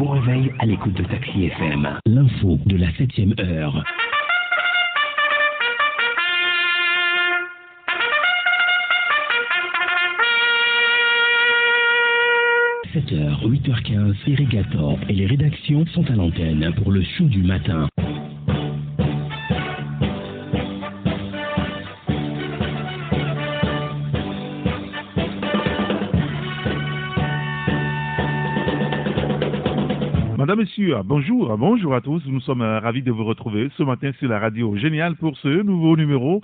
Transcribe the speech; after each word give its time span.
Bon 0.00 0.10
réveil 0.12 0.50
à 0.58 0.64
l'écoute 0.64 0.94
de 0.94 1.04
Taxi 1.04 1.44
FM. 1.44 2.00
L'info 2.06 2.58
de 2.64 2.78
la 2.78 2.86
7ème 2.92 3.38
heure. 3.38 3.74
«7h, 12.94 13.46
8h15, 13.46 14.14
Irrigator 14.26 14.98
et 15.10 15.12
les 15.12 15.26
rédactions 15.26 15.84
sont 15.88 16.10
à 16.10 16.14
l'antenne 16.14 16.72
pour 16.78 16.92
le 16.92 17.02
show 17.02 17.24
du 17.24 17.42
matin. 17.42 17.86
Monsieur, 30.80 30.96
bonjour, 31.04 31.58
bonjour 31.58 31.94
à 31.94 32.00
tous. 32.00 32.22
Nous 32.24 32.40
sommes 32.40 32.62
euh, 32.62 32.80
ravis 32.80 33.02
de 33.02 33.12
vous 33.12 33.24
retrouver 33.24 33.68
ce 33.76 33.82
matin 33.82 34.12
sur 34.18 34.30
la 34.30 34.38
radio 34.38 34.74
Génial 34.78 35.14
pour 35.14 35.36
ce 35.36 35.48
nouveau 35.62 35.94
numéro 35.94 36.40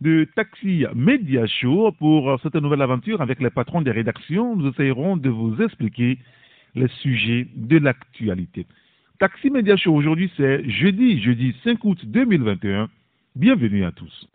de 0.00 0.26
Taxi 0.34 0.86
Media 0.94 1.46
Show. 1.46 1.92
Pour 1.98 2.30
euh, 2.30 2.36
cette 2.42 2.54
nouvelle 2.54 2.80
aventure 2.80 3.20
avec 3.20 3.42
les 3.42 3.50
patrons 3.50 3.82
des 3.82 3.90
rédactions, 3.90 4.56
nous 4.56 4.70
essayerons 4.70 5.18
de 5.18 5.28
vous 5.28 5.60
expliquer 5.60 6.16
les 6.74 6.88
sujets 7.02 7.46
de 7.54 7.76
l'actualité. 7.76 8.64
Taxi 9.18 9.50
Media 9.50 9.76
Show 9.76 9.94
aujourd'hui, 9.94 10.32
c'est 10.38 10.66
jeudi, 10.66 11.20
jeudi 11.20 11.54
5 11.62 11.84
août 11.84 11.98
2021. 12.06 12.88
Bienvenue 13.36 13.84
à 13.84 13.92
tous. 13.92 14.30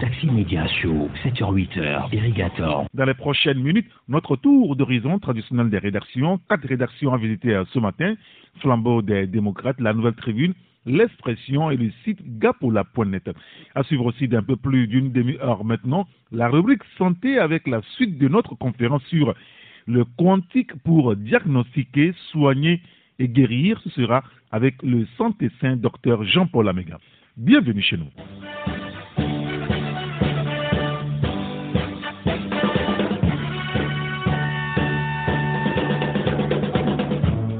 Taxi 0.00 0.26
Media 0.26 0.66
Show, 0.66 1.08
7h-8h, 1.24 2.12
Irrigator. 2.12 2.86
Dans 2.94 3.04
les 3.04 3.14
prochaines 3.14 3.62
minutes, 3.62 3.88
notre 4.08 4.36
tour 4.36 4.76
d'horizon 4.76 5.18
traditionnel 5.18 5.70
des 5.70 5.78
rédactions. 5.78 6.40
Quatre 6.48 6.66
rédactions 6.66 7.12
à 7.12 7.16
visiter 7.16 7.62
ce 7.72 7.78
matin. 7.78 8.14
Flambeau 8.60 9.02
des 9.02 9.26
démocrates, 9.26 9.80
la 9.80 9.92
nouvelle 9.92 10.14
tribune, 10.14 10.54
l'expression 10.84 11.70
et 11.70 11.76
le 11.76 11.90
site 12.04 12.18
gapola.net. 12.38 13.30
À 13.74 13.82
suivre 13.84 14.06
aussi 14.06 14.26
d'un 14.26 14.42
peu 14.42 14.56
plus 14.56 14.88
d'une 14.88 15.12
demi-heure 15.12 15.64
maintenant, 15.64 16.06
la 16.32 16.48
rubrique 16.48 16.82
santé 16.98 17.38
avec 17.38 17.66
la 17.68 17.80
suite 17.94 18.18
de 18.18 18.28
notre 18.28 18.54
conférence 18.56 19.04
sur 19.04 19.34
le 19.86 20.04
quantique 20.18 20.74
pour 20.82 21.14
diagnostiquer, 21.14 22.14
soigner 22.32 22.80
et 23.18 23.28
guérir. 23.28 23.80
Ce 23.84 23.90
sera 23.90 24.24
avec 24.50 24.82
le 24.82 25.06
santé 25.16 25.50
saint 25.60 25.76
docteur 25.76 26.24
Jean-Paul 26.24 26.68
Améga. 26.68 26.98
Bienvenue 27.36 27.82
chez 27.82 27.96
nous. 27.96 28.10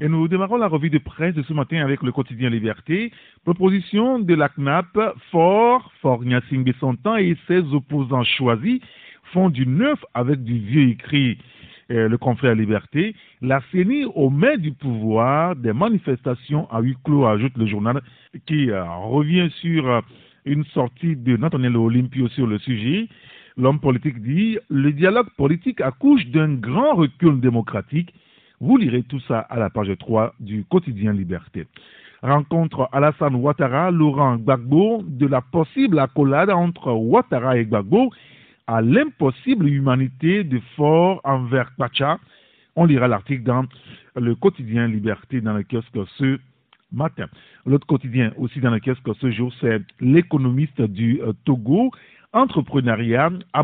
Et 0.04 0.08
nous 0.10 0.28
démarrons 0.28 0.58
la 0.58 0.66
revue 0.66 0.90
de 0.90 0.98
presse 0.98 1.34
de 1.34 1.42
ce 1.44 1.54
matin 1.54 1.78
avec 1.78 2.02
le 2.02 2.12
quotidien 2.12 2.50
Liberté. 2.50 3.10
Proposition 3.42 4.18
de 4.18 4.34
la 4.34 4.50
CNAP, 4.50 4.98
Fort, 5.30 5.90
Fort 6.02 6.22
Nyasing 6.22 6.62
Bessantan 6.62 7.16
et 7.16 7.34
ses 7.48 7.62
opposants 7.72 8.22
choisis 8.22 8.82
font 9.32 9.48
du 9.48 9.66
neuf 9.66 9.98
avec 10.12 10.44
du 10.44 10.58
vieux 10.58 10.90
écrit. 10.90 11.38
Le 11.88 12.14
confrère 12.18 12.54
Liberté, 12.54 13.16
la 13.40 13.62
CENI 13.72 14.04
main 14.30 14.58
du 14.58 14.72
pouvoir 14.72 15.56
des 15.56 15.72
manifestations 15.72 16.70
à 16.70 16.82
huis 16.82 16.96
clos, 17.02 17.24
ajoute 17.24 17.56
le 17.56 17.64
journal, 17.64 18.02
qui 18.44 18.70
euh, 18.70 18.84
revient 18.84 19.48
sur 19.62 19.88
euh, 19.88 20.00
une 20.44 20.64
sortie 20.66 21.16
de 21.16 21.38
Nathaniel 21.38 21.78
Olympio 21.78 22.28
sur 22.28 22.46
le 22.46 22.58
sujet. 22.58 23.08
L'homme 23.56 23.80
politique 23.80 24.20
dit 24.20 24.58
le 24.68 24.92
dialogue 24.92 25.30
politique 25.38 25.80
accouche 25.80 26.26
d'un 26.26 26.52
grand 26.56 26.94
recul 26.94 27.40
démocratique 27.40 28.12
vous 28.60 28.76
lirez 28.76 29.02
tout 29.02 29.20
ça 29.20 29.40
à 29.40 29.58
la 29.58 29.70
page 29.70 29.92
3 29.98 30.34
du 30.40 30.64
quotidien 30.64 31.12
Liberté. 31.12 31.66
Rencontre 32.22 32.88
Alassane 32.92 33.34
Ouattara, 33.34 33.90
Laurent 33.90 34.36
Gbagbo, 34.36 35.02
de 35.06 35.26
la 35.26 35.42
possible 35.42 35.98
accolade 35.98 36.50
entre 36.50 36.92
Ouattara 36.92 37.58
et 37.58 37.66
Gbagbo 37.66 38.10
à 38.66 38.80
l'impossible 38.80 39.68
humanité 39.68 40.42
de 40.42 40.58
fort 40.76 41.20
envers 41.24 41.70
Pacha. 41.76 42.18
On 42.76 42.86
lira 42.86 43.08
l'article 43.08 43.42
dans 43.42 43.64
le 44.16 44.34
quotidien 44.34 44.88
Liberté 44.88 45.40
dans 45.40 45.52
le 45.52 45.64
kiosque 45.64 45.98
ce 46.18 46.38
matin. 46.92 47.26
L'autre 47.66 47.86
quotidien 47.86 48.32
aussi 48.38 48.60
dans 48.60 48.70
le 48.70 48.80
kiosque 48.80 49.08
ce 49.20 49.30
jour, 49.30 49.52
c'est 49.60 49.82
l'économiste 50.00 50.80
du 50.80 51.20
euh, 51.20 51.32
Togo, 51.44 51.90
entrepreneuriat, 52.32 53.30
à 53.52 53.62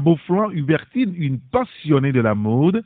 Hubertine, 0.52 1.14
une 1.16 1.38
passionnée 1.38 2.12
de 2.12 2.20
la 2.20 2.34
mode, 2.34 2.84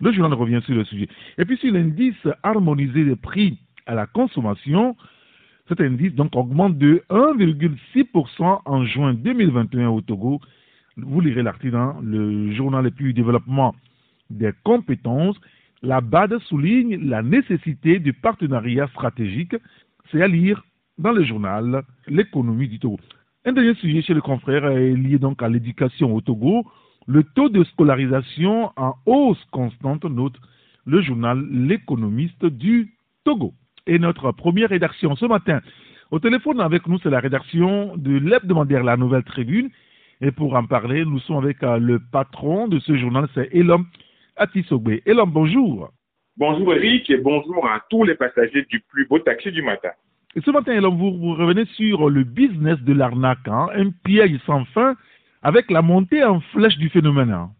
le 0.00 0.12
journal 0.12 0.32
revient 0.32 0.60
sur 0.64 0.74
le 0.74 0.84
sujet. 0.84 1.08
Et 1.38 1.44
puis 1.44 1.56
sur 1.58 1.72
l'indice 1.72 2.16
harmonisé 2.42 3.04
des 3.04 3.16
prix 3.16 3.58
à 3.86 3.94
la 3.94 4.06
consommation, 4.06 4.96
cet 5.68 5.80
indice 5.80 6.14
donc 6.14 6.34
augmente 6.34 6.78
de 6.78 7.02
1,6% 7.10 8.60
en 8.64 8.84
juin 8.84 9.14
2021 9.14 9.88
au 9.88 10.00
Togo. 10.00 10.40
Vous 10.96 11.20
lirez 11.20 11.42
l'article 11.42 11.72
dans 11.72 12.00
le 12.02 12.52
journal 12.52 12.86
et 12.86 12.90
puis 12.90 13.14
développement 13.14 13.74
des 14.30 14.52
compétences. 14.64 15.36
La 15.82 16.00
BAD 16.00 16.38
souligne 16.40 17.08
la 17.08 17.22
nécessité 17.22 17.98
du 17.98 18.12
partenariat 18.12 18.88
stratégique. 18.88 19.54
C'est 20.10 20.22
à 20.22 20.28
lire 20.28 20.62
dans 20.98 21.12
le 21.12 21.24
journal 21.24 21.82
L'économie 22.06 22.68
du 22.68 22.78
Togo. 22.78 22.98
Un 23.44 23.52
dernier 23.52 23.74
sujet 23.74 24.02
chez 24.02 24.12
le 24.12 24.20
confrère 24.20 24.66
est 24.66 24.92
lié 24.94 25.18
donc 25.18 25.42
à 25.42 25.48
l'éducation 25.48 26.14
au 26.14 26.20
Togo. 26.20 26.66
Le 27.06 27.24
taux 27.24 27.48
de 27.48 27.64
scolarisation 27.64 28.72
en 28.76 28.94
hausse 29.06 29.44
constante, 29.50 30.04
note 30.04 30.36
le 30.86 31.00
journal 31.00 31.44
L'économiste 31.50 32.44
du 32.44 32.94
Togo. 33.24 33.52
Et 33.86 33.98
notre 33.98 34.32
première 34.32 34.68
rédaction 34.68 35.16
ce 35.16 35.26
matin, 35.26 35.60
au 36.10 36.18
téléphone 36.18 36.60
avec 36.60 36.86
nous, 36.86 36.98
c'est 36.98 37.10
la 37.10 37.20
rédaction 37.20 37.96
de 37.96 38.18
l'hebdomadaire 38.18 38.84
La 38.84 38.96
Nouvelle 38.96 39.22
Tribune. 39.22 39.70
Et 40.20 40.32
pour 40.32 40.54
en 40.54 40.66
parler, 40.66 41.04
nous 41.04 41.20
sommes 41.20 41.38
avec 41.38 41.62
euh, 41.62 41.78
le 41.78 41.98
patron 41.98 42.68
de 42.68 42.78
ce 42.80 42.96
journal, 42.96 43.26
c'est 43.34 43.48
Elom 43.54 43.86
Atisogbe. 44.36 44.98
Elom, 45.06 45.30
bonjour. 45.30 45.90
Bonjour 46.36 46.74
Eric 46.74 47.08
et 47.10 47.16
bonjour 47.16 47.66
à 47.66 47.80
tous 47.88 48.04
les 48.04 48.14
passagers 48.14 48.66
du 48.68 48.80
plus 48.80 49.06
beau 49.06 49.18
taxi 49.18 49.50
du 49.52 49.62
matin. 49.62 49.90
Et 50.34 50.40
ce 50.40 50.50
matin, 50.50 50.72
Elom, 50.72 50.96
vous, 50.96 51.34
revenez 51.34 51.64
sur 51.76 52.10
le 52.10 52.24
business 52.24 52.78
de 52.80 52.92
l'arnaque, 52.92 53.46
hein, 53.46 53.68
un 53.74 53.90
piège 54.04 54.38
sans 54.46 54.64
fin 54.66 54.96
avec 55.42 55.70
la 55.70 55.82
montée 55.82 56.22
en 56.24 56.40
flèche 56.40 56.76
du 56.76 56.88
phénomène. 56.88 57.30
Hein. 57.30 57.50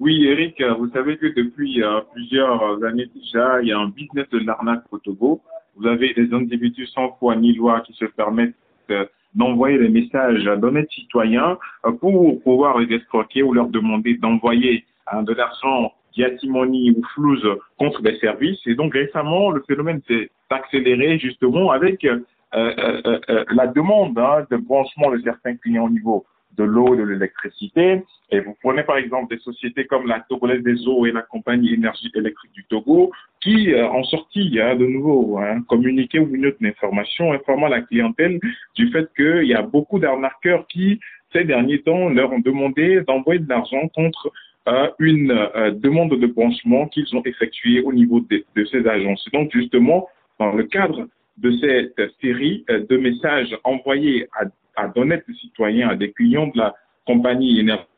Oui, 0.00 0.26
Eric, 0.26 0.62
vous 0.78 0.88
savez 0.90 1.16
que 1.16 1.26
depuis 1.26 1.82
euh, 1.82 2.00
plusieurs 2.12 2.84
années 2.84 3.10
déjà, 3.14 3.60
il 3.60 3.68
y 3.68 3.72
a 3.72 3.78
un 3.78 3.88
business 3.88 4.28
de 4.30 4.38
l'arnaque 4.38 4.84
au 4.92 4.98
Togo. 4.98 5.40
Vous 5.76 5.86
avez 5.86 6.14
des 6.14 6.32
individus 6.32 6.86
sans 6.86 7.16
foi 7.18 7.34
ni 7.36 7.52
loi 7.52 7.80
qui 7.80 7.92
se 7.94 8.04
permettent 8.04 8.54
euh, 8.90 9.04
d'envoyer 9.34 9.76
des 9.78 9.88
messages 9.88 10.44
d'honnêtes 10.44 10.90
citoyens 10.90 11.58
euh, 11.84 11.92
pour 11.92 12.40
pouvoir 12.42 12.78
les 12.78 12.94
escroquer 12.94 13.42
ou 13.42 13.52
leur 13.52 13.68
demander 13.68 14.14
d'envoyer 14.14 14.84
hein, 15.08 15.24
de 15.24 15.34
l'argent 15.34 15.92
diatimonie 16.14 16.92
ou 16.92 17.02
flouze 17.14 17.46
contre 17.76 18.00
des 18.02 18.16
services. 18.18 18.60
Et 18.66 18.76
donc 18.76 18.94
récemment, 18.94 19.50
le 19.50 19.62
phénomène 19.66 20.00
s'est 20.06 20.30
accéléré 20.48 21.18
justement 21.18 21.70
avec 21.72 22.06
la 22.52 23.66
demande 23.66 24.18
hein, 24.18 24.46
de 24.50 24.56
branchement 24.56 25.10
de 25.10 25.20
certains 25.22 25.56
clients 25.56 25.84
au 25.84 25.90
niveau 25.90 26.24
de 26.58 26.64
l'eau, 26.64 26.96
de 26.96 27.02
l'électricité. 27.02 28.02
Et 28.30 28.40
vous 28.40 28.56
prenez 28.62 28.82
par 28.82 28.98
exemple 28.98 29.34
des 29.34 29.40
sociétés 29.40 29.86
comme 29.86 30.06
la 30.06 30.20
Togolaise 30.28 30.62
des 30.62 30.86
eaux 30.86 31.06
et 31.06 31.12
la 31.12 31.22
compagnie 31.22 31.72
énergie 31.72 32.10
électrique 32.14 32.52
du 32.52 32.64
Togo 32.64 33.10
qui 33.40 33.72
euh, 33.72 33.88
ont 33.88 34.04
sorti 34.04 34.58
hein, 34.60 34.76
de 34.76 34.86
nouveau 34.86 35.38
hein, 35.38 35.62
communiqué 35.68 36.18
ou 36.18 36.34
une 36.34 36.46
autre 36.46 36.58
information 36.62 37.32
informant 37.32 37.68
la 37.68 37.82
clientèle 37.82 38.38
du 38.74 38.90
fait 38.90 39.08
qu'il 39.16 39.46
y 39.46 39.54
a 39.54 39.62
beaucoup 39.62 39.98
d'arnaqueurs 39.98 40.66
qui, 40.66 41.00
ces 41.32 41.44
derniers 41.44 41.80
temps, 41.80 42.08
leur 42.08 42.32
ont 42.32 42.40
demandé 42.40 43.00
d'envoyer 43.06 43.40
de 43.40 43.48
l'argent 43.48 43.88
contre 43.94 44.30
euh, 44.68 44.88
une 44.98 45.30
euh, 45.30 45.70
demande 45.70 46.10
de 46.10 46.26
branchement 46.26 46.86
qu'ils 46.88 47.14
ont 47.16 47.22
effectuée 47.24 47.80
au 47.80 47.92
niveau 47.92 48.20
de, 48.20 48.44
de 48.54 48.64
ces 48.66 48.86
agences. 48.86 49.26
Donc 49.32 49.50
justement, 49.52 50.08
dans 50.38 50.52
le 50.52 50.64
cadre 50.64 51.08
de 51.38 51.52
cette 51.58 52.10
série 52.20 52.64
de 52.68 52.96
messages 52.96 53.56
envoyés 53.62 54.26
à 54.32 54.44
à 54.78 54.88
d'honnêtes 54.88 55.24
citoyens, 55.40 55.88
à 55.88 55.96
des 55.96 56.12
clients 56.12 56.46
de 56.48 56.58
la 56.58 56.74
compagnie 57.06 57.60
énergétique 57.60 57.88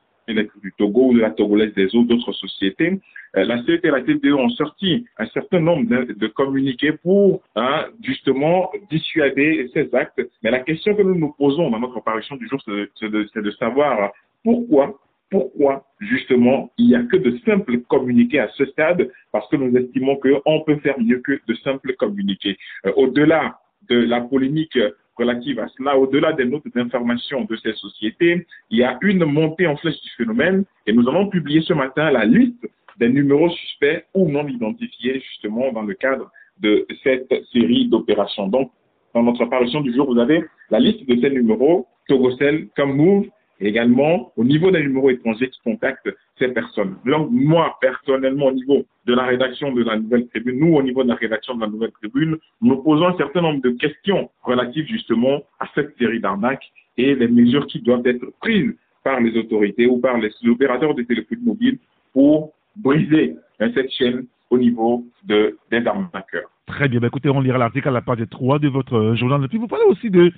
du 0.62 0.72
Togo 0.78 1.08
ou 1.08 1.14
de 1.14 1.20
la 1.20 1.30
Togolaise 1.30 1.74
des 1.74 1.94
eaux, 1.94 2.04
d'autres 2.04 2.32
sociétés, 2.32 3.00
euh, 3.36 3.44
la 3.44 3.62
CET 3.64 3.80
et 3.82 3.90
la 3.90 4.02
TDE 4.02 4.32
ont 4.32 4.48
sorti 4.50 5.06
un 5.18 5.26
certain 5.26 5.60
nombre 5.60 5.84
de, 5.88 6.26
communiqués 6.28 6.92
pour 6.92 7.42
hein, 7.56 7.86
justement 8.02 8.70
dissuader 8.90 9.70
ces 9.72 9.94
actes. 9.94 10.20
Mais 10.42 10.50
la 10.50 10.60
question 10.60 10.94
que 10.94 11.02
nous 11.02 11.14
nous 11.14 11.32
posons 11.38 11.70
dans 11.70 11.78
notre 11.78 11.98
apparition 11.98 12.36
du 12.36 12.48
jour, 12.48 12.60
c'est 12.64 13.08
de, 13.08 13.50
savoir 13.58 14.12
pourquoi 14.42 14.98
pourquoi 15.30 15.84
justement 16.00 16.72
il 16.76 16.88
n'y 16.88 16.96
a 16.96 17.04
que 17.04 17.16
de 17.16 17.38
simples 17.46 17.78
communiqués 17.82 18.40
à 18.40 18.48
ce 18.48 18.64
stade, 18.66 19.08
parce 19.30 19.48
que 19.48 19.54
nous 19.54 19.76
estimons 19.76 20.16
qu'on 20.16 20.60
peut 20.62 20.78
faire 20.78 20.98
mieux 20.98 21.20
que 21.20 21.40
de 21.46 21.54
simples 21.62 21.94
communiqués. 21.94 22.56
Euh, 22.84 22.92
au-delà 22.96 23.60
de 23.88 23.96
la 23.96 24.20
polémique 24.20 24.76
relative 25.20 25.60
à 25.60 25.68
cela, 25.76 25.96
au-delà 25.98 26.32
des 26.32 26.44
notes 26.44 26.66
d'information 26.74 27.44
de 27.44 27.56
ces 27.56 27.74
sociétés, 27.74 28.46
il 28.70 28.78
y 28.78 28.84
a 28.84 28.98
une 29.02 29.24
montée 29.24 29.66
en 29.66 29.76
flèche 29.76 30.00
du 30.00 30.10
phénomène 30.16 30.64
et 30.86 30.92
nous 30.92 31.08
allons 31.08 31.28
publier 31.28 31.60
ce 31.60 31.74
matin 31.74 32.10
la 32.10 32.24
liste 32.24 32.66
des 32.98 33.08
numéros 33.08 33.50
suspects 33.50 34.04
ou 34.14 34.28
non 34.28 34.46
identifiés 34.48 35.20
justement 35.20 35.72
dans 35.72 35.82
le 35.82 35.94
cadre 35.94 36.30
de 36.60 36.86
cette 37.02 37.32
série 37.52 37.88
d'opérations. 37.88 38.48
Donc, 38.48 38.70
dans 39.14 39.22
notre 39.22 39.42
apparition 39.42 39.80
du 39.80 39.94
jour, 39.94 40.12
vous 40.12 40.20
avez 40.20 40.44
la 40.70 40.78
liste 40.78 41.06
de 41.08 41.20
ces 41.20 41.30
numéros, 41.30 41.86
Togocel, 42.08 42.68
Move, 42.78 43.26
et 43.60 43.68
également 43.68 44.32
au 44.36 44.44
niveau 44.44 44.70
des 44.70 44.80
numéros 44.82 45.10
étrangers 45.10 45.48
qui 45.48 45.60
contactent 45.62 46.08
ces 46.38 46.48
personnes. 46.48 46.96
Donc, 47.04 47.28
moi, 47.30 47.76
personnellement, 47.80 48.46
au 48.46 48.52
niveau 48.52 48.84
de 49.06 49.14
la 49.14 49.24
rédaction 49.24 49.72
de 49.72 49.82
la 49.82 49.96
Nouvelle 49.96 50.26
Tribune, 50.28 50.58
nous, 50.58 50.74
au 50.74 50.82
niveau 50.82 51.02
de 51.02 51.08
la 51.08 51.14
rédaction 51.14 51.54
de 51.54 51.60
la 51.60 51.66
Nouvelle 51.66 51.92
Tribune, 51.92 52.38
nous 52.62 52.76
posons 52.82 53.06
un 53.06 53.16
certain 53.16 53.42
nombre 53.42 53.60
de 53.60 53.70
questions 53.70 54.30
relatives 54.42 54.86
justement 54.86 55.42
à 55.58 55.66
cette 55.74 55.96
série 55.98 56.20
d'arnaques 56.20 56.70
et 56.96 57.14
les 57.14 57.28
mesures 57.28 57.66
qui 57.66 57.80
doivent 57.80 58.06
être 58.06 58.24
prises 58.40 58.74
par 59.04 59.20
les 59.20 59.36
autorités 59.36 59.86
ou 59.86 59.98
par 59.98 60.18
les 60.18 60.30
opérateurs 60.46 60.94
de 60.94 61.02
téléphonie 61.02 61.44
mobile 61.44 61.78
pour 62.12 62.52
briser 62.76 63.36
hein, 63.60 63.70
cette 63.74 63.90
chaîne 63.90 64.26
au 64.50 64.58
niveau 64.58 65.04
de, 65.24 65.56
des 65.70 65.86
arnaqueurs. 65.86 66.50
Très 66.66 66.88
bien. 66.88 67.00
Ben, 67.00 67.08
écoutez, 67.08 67.28
on 67.28 67.40
lira 67.40 67.58
l'article 67.58 67.88
à 67.88 67.92
la 67.92 68.02
page 68.02 68.22
3 68.30 68.58
de 68.58 68.68
votre 68.68 69.14
journal. 69.14 69.44
Et 69.44 69.48
puis, 69.48 69.58
vous 69.58 69.66
parlez 69.66 69.84
aussi 69.86 70.10
de, 70.10 70.32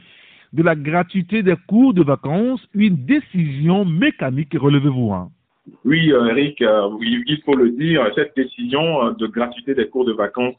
de 0.52 0.62
la 0.62 0.74
gratuité 0.74 1.42
des 1.42 1.56
cours 1.66 1.94
de 1.94 2.02
vacances, 2.02 2.66
une 2.74 2.96
décision 3.06 3.84
mécanique, 3.84 4.54
relevez-vous. 4.54 5.12
Hein. 5.12 5.30
Oui, 5.84 6.12
euh, 6.12 6.26
Eric, 6.26 6.60
euh, 6.62 6.90
il 7.00 7.40
faut 7.44 7.54
le 7.54 7.70
dire, 7.70 8.10
cette 8.14 8.34
décision 8.36 9.06
euh, 9.06 9.12
de 9.12 9.26
gratuité 9.26 9.74
des 9.74 9.88
cours 9.88 10.04
de 10.04 10.12
vacances, 10.12 10.56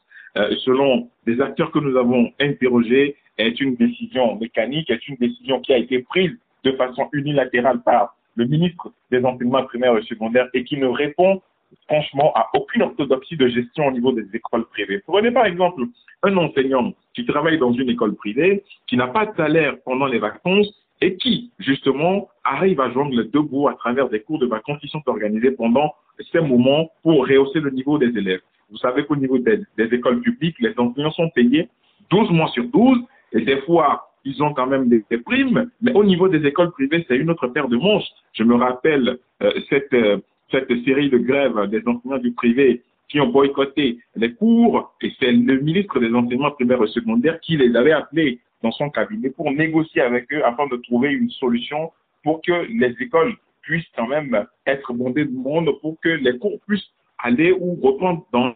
selon 0.66 1.10
les 1.28 1.40
acteurs 1.42 1.69
que 1.69 1.78
nous 1.78 1.95
avons 1.95 2.31
interrogés, 2.40 3.16
est 3.38 3.62
une 3.62 3.75
décision 3.75 4.36
mécanique, 4.38 4.90
est 4.90 5.07
une 5.07 5.16
décision 5.18 5.60
qui 5.60 5.74
a 5.74 5.78
été 5.78 6.00
prise 6.00 6.31
de 6.63 6.72
façon 6.72 7.07
unilatérale 7.13 7.84
par 7.84 8.16
le 8.36 8.46
ministre 8.46 8.92
des 9.12 9.24
enseignements 9.24 9.63
primaires 9.63 9.96
et 9.96 10.01
secondaires 10.04 10.50
et 10.56 10.63
qui 10.63 10.78
ne 10.78 10.88
répond 10.88 11.39
franchement 11.88 12.31
à 12.36 12.50
aucune 12.54 12.84
orthodoxie 12.84 13.38
de 13.38 13.48
gestion 13.48 13.88
au 13.88 13.92
niveau 13.92 14.12
des 14.12 14.25
écoles 14.34 14.66
privées. 14.66 15.02
Prenez 15.06 15.31
par 15.31 15.46
exemple 15.46 15.84
un 16.24 16.38
enseignant 16.38 16.94
qui 17.14 17.25
travaille 17.25 17.58
dans 17.58 17.74
une 17.74 17.90
école 17.90 18.16
privée, 18.16 18.64
qui 18.88 18.98
n'a 18.98 19.08
pas 19.08 19.25
de 19.25 19.36
salaire 19.36 19.75
pendant 19.86 20.06
les 20.06 20.20
vacances 20.20 20.74
et 21.02 21.18
qui, 21.18 21.52
justement, 21.60 22.30
arrive 22.44 22.80
à 22.80 22.90
joindre 22.92 23.12
les 23.12 23.25
deux 23.25 23.42
bouts 23.42 23.68
à 23.68 23.74
travers 23.74 24.10
des 24.10 24.22
cours 24.22 24.40
de 24.40 24.46
vacances 24.46 24.80
qui 24.80 24.88
sont 24.88 25.04
organisés 25.06 25.52
pendant 25.52 25.94
ces 26.31 26.40
moments 26.40 26.92
pour 27.02 27.28
rehausser 27.28 27.60
le 27.60 27.72
niveau 27.72 27.98
des 27.98 28.18
élèves. 28.18 28.42
Vous 28.72 28.78
savez 28.78 29.06
qu'au 29.06 29.16
niveau 29.16 29.38
des, 29.38 29.60
écoles 29.78 30.22
publiques, 30.22 30.56
les 30.60 30.74
enseignants 30.78 31.12
sont 31.12 31.30
payés 31.30 31.70
12 32.10 32.31
mois 32.31 32.48
sur 32.50 32.64
12 32.66 33.00
et 33.34 33.42
des 33.42 33.58
fois, 33.62 34.10
ils 34.25 34.42
ont 34.42 34.54
quand 34.54 34.68
même 34.68 34.88
des, 34.88 35.18
primes, 35.18 35.70
mais 35.81 35.92
au 35.94 36.04
niveau 36.04 36.30
des 36.30 36.46
écoles 36.48 36.72
privées, 36.72 37.06
c'est 37.08 37.18
une 37.18 37.30
autre 37.30 37.48
paire 37.48 37.68
de 37.68 37.75
manches. 37.75 38.08
Je 38.31 38.44
me 38.44 38.56
rappelle 38.56 39.18
euh, 39.42 39.52
cette, 39.70 39.94
euh, 39.94 40.18
cette 40.54 40.70
série 40.86 41.10
de 41.10 41.18
grèves 41.18 41.68
des 41.70 41.82
enseignants 41.88 42.20
du 42.20 42.32
privé 42.32 42.84
qui 43.10 43.20
ont 43.20 43.28
boycotté 43.28 43.98
les 44.16 44.34
cours, 44.34 44.94
et 45.02 45.12
c'est 45.20 45.32
le 45.32 45.60
ministre 45.60 46.00
des 46.00 46.14
enseignements 46.14 46.52
primaires 46.52 46.84
et 46.84 46.88
secondaires 46.88 47.40
qui 47.42 47.58
les 47.58 47.76
avait 47.76 47.92
appelés 47.92 48.40
dans 48.62 48.72
son 48.72 48.90
cabinet 48.90 49.30
pour 49.32 49.52
négocier 49.52 50.02
avec 50.02 50.32
eux 50.32 50.46
afin 50.46 50.68
de 50.68 50.78
trouver 50.78 51.10
une 51.12 51.30
solution 51.32 51.92
pour 52.24 52.42
que 52.42 52.66
les 52.70 52.96
écoles 53.02 53.36
puissent 53.62 53.92
quand 53.96 54.08
même 54.08 54.46
être 54.66 54.94
bondées 54.94 55.26
de 55.26 55.36
monde, 55.36 55.70
pour 55.82 56.00
que 56.00 56.10
les 56.10 56.38
cours 56.38 56.60
puissent 56.68 56.92
aller 57.18 57.52
ou 57.52 57.76
reprendre 57.82 58.26
dans 58.32 58.54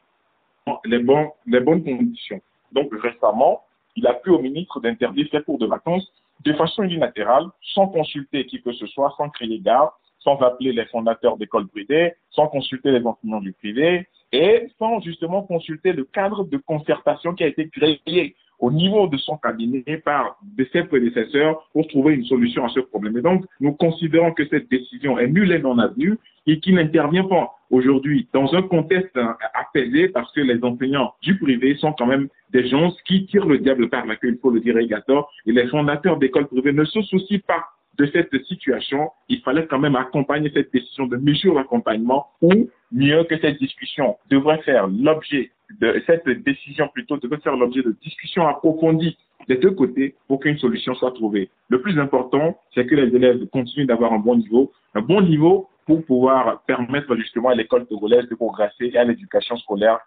les, 0.85 0.99
bonnes 0.99 1.83
conditions. 1.83 2.41
Donc 2.71 2.89
récemment, 3.01 3.63
il 3.95 4.05
a 4.05 4.13
plu 4.13 4.31
au 4.31 4.39
ministre 4.39 4.79
d'interdire 4.79 5.27
ces 5.31 5.41
cours 5.41 5.57
de 5.57 5.65
vacances 5.65 6.11
de 6.45 6.53
façon 6.53 6.83
unilatérale, 6.83 7.47
sans 7.73 7.87
consulter 7.87 8.45
qui 8.45 8.61
que 8.61 8.71
ce 8.71 8.85
soit, 8.87 9.13
sans 9.17 9.29
crier 9.29 9.59
gare, 9.59 9.99
sans 10.27 10.37
appeler 10.41 10.73
les 10.73 10.83
fondateurs 10.87 11.37
d'écoles 11.37 11.69
privées, 11.69 12.11
sans 12.31 12.47
consulter 12.47 12.91
les 12.91 13.05
enseignants 13.05 13.39
du 13.39 13.53
privé 13.53 14.07
et 14.33 14.67
sans 14.77 14.99
justement 14.99 15.41
consulter 15.43 15.93
le 15.93 16.03
cadre 16.03 16.43
de 16.43 16.57
concertation 16.57 17.33
qui 17.33 17.45
a 17.45 17.47
été 17.47 17.69
créé 17.69 18.35
au 18.59 18.69
niveau 18.69 19.07
de 19.07 19.15
son 19.17 19.37
cabinet 19.37 19.83
par 20.03 20.37
ses 20.73 20.83
prédécesseurs 20.83 21.69
pour 21.71 21.87
trouver 21.87 22.15
une 22.15 22.25
solution 22.25 22.65
à 22.65 22.69
ce 22.69 22.81
problème. 22.81 23.17
Et 23.17 23.21
donc, 23.21 23.45
nous 23.61 23.71
considérons 23.71 24.33
que 24.33 24.45
cette 24.49 24.69
décision 24.69 25.17
est 25.17 25.27
nulle 25.27 25.53
et 25.53 25.59
non 25.59 25.77
avenue 25.77 26.17
et 26.45 26.59
qui 26.59 26.73
n'intervient 26.73 27.23
pas 27.23 27.53
aujourd'hui 27.69 28.27
dans 28.33 28.53
un 28.53 28.63
contexte 28.63 29.17
apaisé 29.53 30.09
parce 30.09 30.31
que 30.33 30.41
les 30.41 30.61
enseignants 30.61 31.13
du 31.21 31.37
privé 31.37 31.75
sont 31.75 31.93
quand 31.93 32.07
même 32.07 32.27
des 32.51 32.67
gens 32.67 32.93
qui 33.05 33.27
tirent 33.27 33.45
le 33.45 33.59
diable 33.59 33.89
par 33.89 34.05
la 34.05 34.17
queue, 34.17 34.29
il 34.29 34.39
faut 34.39 34.49
le 34.49 34.59
dire, 34.59 34.77
Egator, 34.77 35.31
et 35.45 35.51
les 35.53 35.67
fondateurs 35.67 36.17
d'écoles 36.17 36.47
privées 36.47 36.73
ne 36.73 36.85
se 36.85 37.01
soucient 37.03 37.39
pas 37.47 37.63
de 37.97 38.05
cette 38.07 38.45
situation, 38.45 39.11
il 39.29 39.41
fallait 39.41 39.65
quand 39.65 39.79
même 39.79 39.95
accompagner 39.95 40.51
cette 40.53 40.71
décision 40.71 41.07
de 41.07 41.17
mesure 41.17 41.55
d'accompagnement 41.55 42.27
ou 42.41 42.69
mieux 42.91 43.23
que 43.23 43.37
cette 43.39 43.59
discussion 43.59 44.17
devrait 44.29 44.61
faire 44.63 44.87
l'objet 44.87 45.51
de 45.81 46.01
cette 46.05 46.27
décision 46.43 46.87
plutôt 46.87 47.17
devrait 47.17 47.39
faire 47.39 47.55
l'objet 47.55 47.81
de 47.81 47.95
discussions 48.01 48.47
approfondies 48.47 49.17
des 49.47 49.57
deux 49.57 49.71
côtés 49.71 50.15
pour 50.27 50.39
qu'une 50.39 50.57
solution 50.57 50.93
soit 50.95 51.11
trouvée. 51.11 51.49
Le 51.69 51.81
plus 51.81 51.99
important, 51.99 52.57
c'est 52.73 52.85
que 52.85 52.95
les 52.95 53.15
élèves 53.15 53.45
continuent 53.47 53.85
d'avoir 53.85 54.13
un 54.13 54.19
bon 54.19 54.35
niveau, 54.35 54.71
un 54.93 55.01
bon 55.01 55.21
niveau 55.21 55.69
pour 55.85 56.05
pouvoir 56.05 56.61
permettre 56.63 57.15
justement 57.15 57.49
à 57.49 57.55
l'école 57.55 57.85
togolaise 57.87 58.27
de 58.29 58.35
progresser 58.35 58.91
et 58.93 58.97
à 58.97 59.03
l'éducation 59.03 59.55
scolaire 59.57 59.99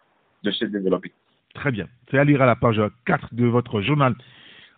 de 0.43 0.51
se 0.51 0.65
développer. 0.65 1.13
Très 1.55 1.73
bien. 1.73 1.87
C'est 2.11 2.19
à 2.19 2.25
lire 2.25 2.43
à 2.43 2.47
la 2.47 2.57
page 2.57 2.81
4 3.07 3.35
de 3.35 3.47
votre 3.47 3.81
journal 3.81 4.15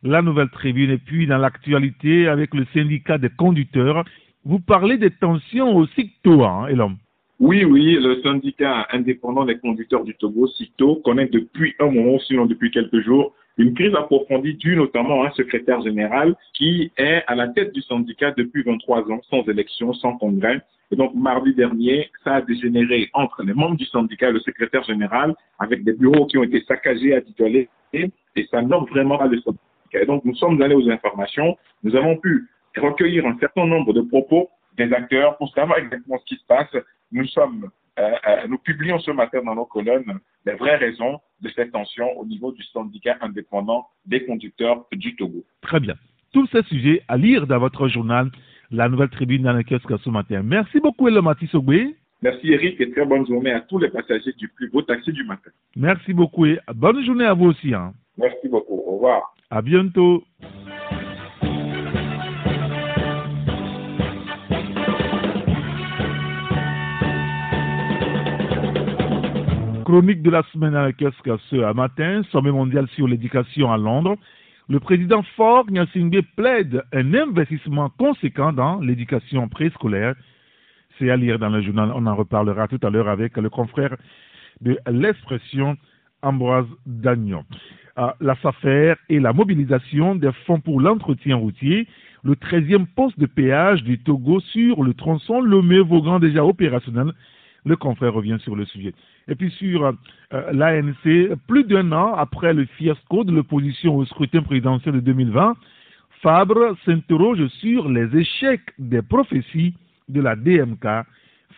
La 0.05 0.21
Nouvelle 0.21 0.49
Tribune 0.49 0.91
et 0.91 0.99
puis 0.99 1.29
dans 1.29 1.39
l'actualité 1.39 2.27
avec 2.27 2.55
le 2.55 2.67
syndicat 2.75 3.19
des 3.19 3.31
conducteurs. 3.31 4.05
Vous 4.45 4.59
parlez 4.59 4.99
des 4.99 5.11
tensions 5.11 5.77
au 5.77 5.87
SICTO, 5.87 6.43
hein, 6.43 6.67
et 6.69 6.75
l'homme. 6.75 6.97
Oui, 7.39 7.65
oui, 7.65 7.97
le 8.01 8.21
syndicat 8.23 8.89
indépendant 8.91 9.45
des 9.45 9.59
conducteurs 9.59 10.05
du 10.05 10.15
Togo, 10.15 10.49
SICTO, 10.49 10.97
connaît 11.05 11.27
depuis 11.27 11.75
un 11.79 11.91
moment, 11.91 12.19
sinon 12.19 12.47
depuis 12.47 12.73
quelques 12.73 13.01
jours, 13.01 13.33
une 13.59 13.75
crise 13.75 13.95
approfondie 13.95 14.55
due 14.55 14.75
notamment 14.75 15.23
à 15.23 15.29
un 15.29 15.31
secrétaire 15.33 15.81
général 15.83 16.35
qui 16.55 16.91
est 16.97 17.23
à 17.29 17.35
la 17.37 17.49
tête 17.49 17.73
du 17.73 17.83
syndicat 17.83 18.33
depuis 18.37 18.63
23 18.63 19.11
ans, 19.11 19.21
sans 19.31 19.43
élection, 19.45 19.93
sans 19.93 20.17
congrès. 20.19 20.61
Et 20.91 20.97
donc, 20.97 21.15
mardi 21.15 21.55
dernier, 21.55 22.11
ça 22.25 22.35
a 22.37 22.41
dégénéré 22.43 23.09
entre 23.13 23.43
les 23.45 23.55
membres 23.55 23.77
du 23.77 23.87
syndicat 23.87 24.31
et 24.31 24.33
le 24.33 24.41
secrétaire 24.41 24.83
général, 24.83 25.35
avec 25.59 25.85
des 25.85 25.93
bureaux 25.93 26.27
qui 26.27 26.39
ont 26.39 26.43
été 26.43 26.63
saccagés, 26.67 27.15
intitulés, 27.15 27.69
et 27.93 28.11
ça 28.51 28.63
n'offre 28.63 28.91
vraiment 28.93 29.19
pas 29.19 29.27
le 29.27 29.41
syndicat. 29.41 29.72
Et 29.95 30.07
donc, 30.07 30.25
nous 30.25 30.35
sommes 30.35 30.61
allés 30.63 30.75
aux 30.75 30.91
informations. 30.91 31.57
Nous 31.83 31.95
avons 31.97 32.17
pu 32.17 32.49
recueillir 32.77 33.27
un 33.27 33.37
certain 33.39 33.67
nombre 33.67 33.93
de 33.93 34.01
propos 34.01 34.49
des 34.77 34.93
acteurs 34.93 35.37
pour 35.37 35.53
savoir 35.53 35.79
exactement 35.79 36.19
ce 36.19 36.25
qui 36.25 36.37
se 36.37 36.47
passe. 36.47 36.75
Nous 37.11 37.27
sommes 37.27 37.71
euh, 37.99 38.11
euh, 38.27 38.47
nous 38.49 38.59
publions 38.59 38.99
ce 39.01 39.11
matin 39.11 39.43
dans 39.45 39.55
nos 39.55 39.67
colonnes 39.67 40.19
les 40.47 40.55
vraies 40.55 40.77
raisons 40.77 41.21
de 41.43 41.51
cette 41.51 41.73
tension 41.73 42.07
au 42.19 42.25
niveau 42.25 42.51
du 42.53 42.63
syndicat 42.65 43.19
indépendant 43.21 43.87
des 44.07 44.25
conducteurs 44.25 44.87
du 44.93 45.15
Togo. 45.15 45.45
Très 45.61 45.79
bien. 45.79 45.95
Tous 46.33 46.47
ces 46.47 46.63
sujets 46.65 47.03
à 47.09 47.19
lire 47.19 47.47
dans 47.47 47.59
votre 47.59 47.89
journal, 47.89 48.31
La 48.71 48.89
Nouvelle 48.89 49.11
Tribune 49.11 49.43
dans 49.43 49.53
le 49.53 49.63
kiosque 49.63 49.99
ce 50.03 50.09
matin. 50.09 50.43
Merci 50.43 50.81
beaucoup, 50.81 51.07
Elomati 51.07 51.47
Sogbe. 51.49 51.75
Merci, 52.23 52.53
Eric, 52.53 52.81
et 52.81 52.91
très 52.93 53.05
bonne 53.05 53.27
journée 53.27 53.53
à 53.53 53.61
tous 53.61 53.79
les 53.79 53.91
passagers 53.91 54.33
du 54.39 54.49
plus 54.49 54.71
beau 54.71 54.81
taxi 54.83 55.13
du 55.13 55.25
matin. 55.25 55.51
Merci 55.77 56.15
beaucoup 56.15 56.47
et 56.47 56.59
bonne 56.75 57.05
journée 57.05 57.27
à 57.27 57.35
vous 57.35 57.47
aussi. 57.47 57.75
Hein. 57.75 57.93
Merci 58.17 58.49
beaucoup. 58.49 58.81
Au 58.87 58.95
revoir. 58.95 59.35
À 59.55 59.61
bientôt. 59.61 60.25
Chronique 69.85 70.23
de 70.23 70.31
la 70.31 70.43
semaine 70.55 70.75
à 70.75 70.91
kiosque 70.95 71.29
ce 71.51 71.75
matin, 71.75 72.23
sommet 72.33 72.51
mondial 72.51 72.89
sur 72.95 73.07
l'éducation 73.07 73.71
à 73.71 73.77
Londres. 73.77 74.17
Le 74.71 74.81
président 74.81 75.23
Ford 75.37 75.67
Nyasingbe 75.71 76.23
plaide 76.35 76.83
un 76.95 77.13
investissement 77.13 77.91
conséquent 77.99 78.55
dans 78.55 78.81
l'éducation 78.81 79.51
préscolaire. 79.51 80.15
C'est 80.99 81.11
à 81.11 81.17
lire 81.17 81.39
dans 81.39 81.51
le 81.51 81.61
journal, 81.61 81.93
on 81.95 82.07
en 82.07 82.17
reparlera 82.17 82.69
tout 82.69 82.81
à 82.83 82.89
l'heure 82.89 83.09
avec 83.09 83.37
le 83.37 83.51
confrère 83.51 83.99
de 84.63 84.79
l'expression 84.91 85.77
Ambroise 86.23 86.67
Dagnon. 86.87 87.45
La 87.97 88.35
SAFER 88.43 88.95
et 89.09 89.21
la 89.21 89.33
mobilisation 89.33 90.15
des 90.15 90.33
fonds 90.47 90.61
pour 90.61 90.81
l'entretien 90.81 91.37
routier, 91.37 91.87
le 92.25 92.35
13e 92.35 92.87
poste 92.87 93.19
de 93.19 93.27
péage 93.27 93.83
du 93.83 93.99
Togo 93.99 94.41
sur 94.41 94.83
le 94.83 94.95
tronçon 94.95 95.41
Lomé-Vaugran 95.41 96.21
déjà 96.21 96.45
opérationnel 96.45 97.13
le 97.65 97.77
confrère 97.77 98.13
revient 98.13 98.39
sur 98.41 98.57
le 98.57 98.65
sujet. 98.65 98.95
Et 99.29 99.35
puis 99.35 99.51
sur 99.53 99.85
euh, 99.85 99.93
l'ANC, 100.53 101.37
plus 101.47 101.65
d'un 101.65 101.93
an 101.93 102.15
après 102.15 102.53
le 102.53 102.65
fiasco 102.65 103.25
de 103.25 103.33
l'opposition 103.33 103.97
au 103.97 104.05
scrutin 104.05 104.43
présidentiel 104.43 104.95
de 104.97 105.01
2020, 105.01 105.55
Fabre 106.23 106.77
s'interroge 106.85 107.47
sur 107.61 107.89
les 107.89 108.17
échecs 108.17 108.73
des 108.79 109.03
prophéties 109.03 109.75
de 110.09 110.21
la 110.21 110.37
DMK. 110.37 111.07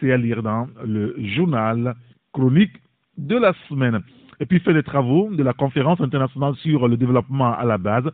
C'est 0.01 0.13
à 0.13 0.17
lire 0.17 0.43
dans 0.43 0.69
le 0.85 1.15
journal 1.19 1.95
chronique 2.33 2.73
de 3.19 3.37
la 3.37 3.53
semaine. 3.69 4.01
Et 4.41 4.47
puis 4.47 4.61
fait 4.61 4.75
des 4.75 4.83
travaux 4.83 5.31
de 5.33 5.43
la 5.43 5.53
conférence 5.53 6.01
internationale 6.01 6.55
sur 6.57 6.89
le 6.89 6.97
développement 6.97 7.53
à 7.53 7.65
la 7.65 7.79
base, 7.79 8.11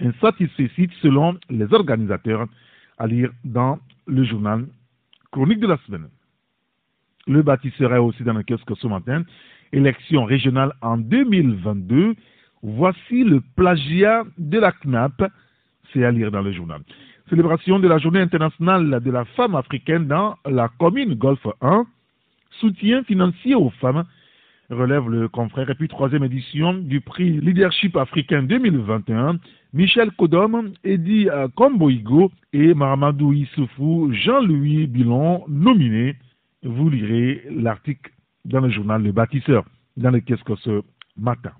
un 0.00 0.12
selon 1.02 1.36
les 1.50 1.72
organisateurs, 1.72 2.46
à 2.98 3.06
lire 3.06 3.30
dans 3.44 3.78
le 4.06 4.24
journal 4.24 4.66
chronique 5.30 5.60
de 5.60 5.66
la 5.66 5.76
semaine. 5.86 6.08
Le 7.26 7.42
bâtisseur 7.42 7.92
est 7.94 7.98
aussi 7.98 8.22
dans 8.22 8.32
le 8.32 8.42
kiosque 8.42 8.76
ce 8.76 8.86
matin. 8.86 9.22
élections 9.72 10.24
régionales 10.24 10.72
en 10.80 10.96
2022. 10.96 12.14
Voici 12.62 13.22
le 13.22 13.40
plagiat 13.54 14.24
de 14.38 14.58
la 14.58 14.72
CNAP. 14.72 15.24
C'est 15.92 16.04
à 16.04 16.10
lire 16.10 16.30
dans 16.30 16.42
le 16.42 16.52
journal. 16.52 16.80
Célébration 17.28 17.78
de 17.78 17.86
la 17.86 17.98
journée 17.98 18.20
internationale 18.20 19.00
de 19.00 19.10
la 19.10 19.26
femme 19.26 19.54
africaine 19.54 20.06
dans 20.06 20.36
la 20.46 20.68
commune 20.68 21.14
Golfe 21.14 21.46
1. 21.60 21.84
Soutien 22.60 23.04
financier 23.04 23.54
aux 23.54 23.70
femmes 23.70 24.04
relève 24.70 25.08
le 25.08 25.28
confrère. 25.28 25.70
Et 25.70 25.74
puis, 25.74 25.88
troisième 25.88 26.24
édition 26.24 26.74
du 26.74 27.00
prix 27.00 27.40
Leadership 27.40 27.96
africain 27.96 28.42
2021. 28.42 29.38
Michel 29.72 30.10
Kodom, 30.12 30.72
Eddie 30.84 31.28
Komboigo 31.54 32.30
et 32.52 32.74
Mahamadou 32.74 33.32
Issoufou, 33.32 34.12
Jean-Louis 34.12 34.86
Bilon 34.86 35.44
nominés. 35.48 36.16
Vous 36.62 36.88
lirez 36.88 37.42
l'article 37.50 38.10
dans 38.44 38.60
le 38.60 38.70
journal 38.70 39.02
Le 39.02 39.12
Bâtisseur, 39.12 39.64
dans 39.96 40.10
le 40.10 40.20
kiosque 40.20 40.58
ce 40.62 40.82
matin. 41.16 41.52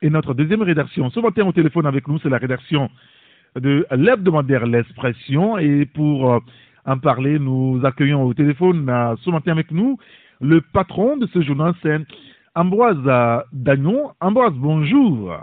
Et 0.00 0.10
notre 0.10 0.34
deuxième 0.34 0.62
rédaction, 0.62 1.10
ce 1.10 1.20
matin 1.20 1.46
au 1.46 1.52
téléphone 1.52 1.86
avec 1.86 2.08
nous, 2.08 2.18
c'est 2.20 2.28
la 2.28 2.38
rédaction 2.38 2.90
de 3.56 3.86
l'hebdomadaire 3.92 4.66
L'Expression. 4.66 5.58
Et 5.58 5.86
pour 5.86 6.40
en 6.84 6.98
parler, 6.98 7.38
nous 7.38 7.80
accueillons 7.84 8.22
au 8.24 8.34
téléphone 8.34 8.86
ce 9.22 9.30
matin 9.30 9.52
avec 9.52 9.70
nous 9.70 9.98
le 10.42 10.60
patron 10.60 11.16
de 11.16 11.26
ce 11.28 11.40
journal, 11.40 11.72
c'est 11.82 11.98
Ambroise 12.54 12.98
Dagnon. 13.52 14.10
Ambroise, 14.20 14.52
bonjour. 14.56 15.36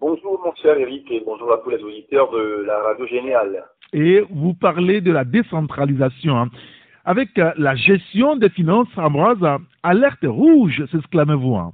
Bonjour 0.00 0.40
mon 0.44 0.54
cher 0.56 0.76
Eric 0.76 1.10
et 1.10 1.22
bonjour 1.24 1.52
à 1.52 1.58
tous 1.58 1.70
les 1.70 1.82
auditeurs 1.82 2.30
de 2.32 2.64
la 2.66 2.78
radio 2.80 3.06
générale. 3.06 3.64
Et 3.92 4.20
vous 4.28 4.54
parlez 4.54 5.00
de 5.00 5.12
la 5.12 5.24
décentralisation. 5.24 6.36
Hein. 6.36 6.48
Avec 7.04 7.28
la 7.36 7.76
gestion 7.76 8.36
des 8.36 8.50
finances, 8.50 8.88
Ambroise, 8.96 9.38
alerte 9.84 10.24
rouge, 10.24 10.82
s'exclamez-vous. 10.90 11.54
Hein. 11.54 11.72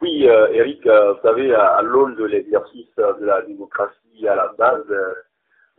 Oui, 0.00 0.26
euh, 0.26 0.48
Eric, 0.52 0.86
euh, 0.86 1.12
vous 1.12 1.20
savez, 1.22 1.54
à, 1.54 1.80
l'aune 1.82 2.16
de 2.16 2.24
l'exercice 2.24 2.94
de 2.96 3.26
la 3.26 3.42
démocratie 3.42 4.26
à 4.26 4.34
la 4.34 4.52
base, 4.58 4.84
euh, 4.90 5.12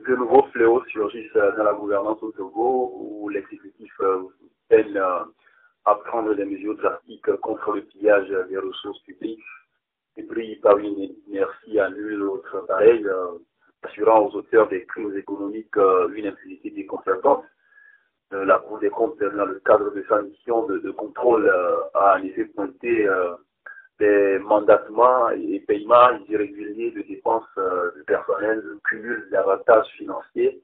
de 0.07 0.15
nouveaux 0.15 0.45
fléaux 0.53 0.83
surgissent 0.91 1.33
dans 1.57 1.63
la 1.63 1.73
gouvernance 1.73 2.21
au 2.21 2.31
Togo 2.31 2.91
où 2.95 3.29
l'exécutif 3.29 3.93
peine 4.69 4.99
à 5.85 5.95
prendre 5.95 6.33
des 6.33 6.45
mesures 6.45 6.75
drastiques 6.77 7.31
contre 7.37 7.73
le 7.73 7.81
pillage 7.83 8.29
des 8.49 8.57
ressources 8.57 8.99
publiques 9.03 9.43
et 10.17 10.23
puis 10.23 10.55
par 10.57 10.77
une 10.77 11.13
inertie 11.27 11.79
à 11.79 11.89
nul 11.89 12.23
autre 12.23 12.65
pareil, 12.67 13.05
euh, 13.05 13.37
assurant 13.83 14.27
aux 14.27 14.35
auteurs 14.35 14.67
des 14.69 14.85
crimes 14.85 15.15
économiques 15.17 15.77
euh, 15.77 16.07
une 16.15 16.27
impunité 16.27 16.71
déconcertante. 16.71 17.43
Euh, 18.33 18.45
la 18.45 18.57
Cour 18.59 18.79
des 18.79 18.89
comptes, 18.89 19.19
dans 19.19 19.45
le 19.45 19.61
cadre 19.65 19.93
de 19.93 20.03
sa 20.09 20.21
mission 20.21 20.65
de, 20.65 20.91
contrôle, 20.91 21.47
a 21.93 22.17
en 22.17 22.23
effet 22.23 22.45
pointé 22.45 23.07
des 23.99 24.39
mandatements 24.39 25.29
et 25.29 25.59
paiements 25.59 26.19
irréguliers 26.27 26.91
de 26.91 27.01
dépenses 27.03 27.43
de 27.55 28.03
personnel, 28.07 28.61
le 28.63 28.79
cumul 28.83 29.27
d'avantages 29.31 29.87
financiers 29.97 30.59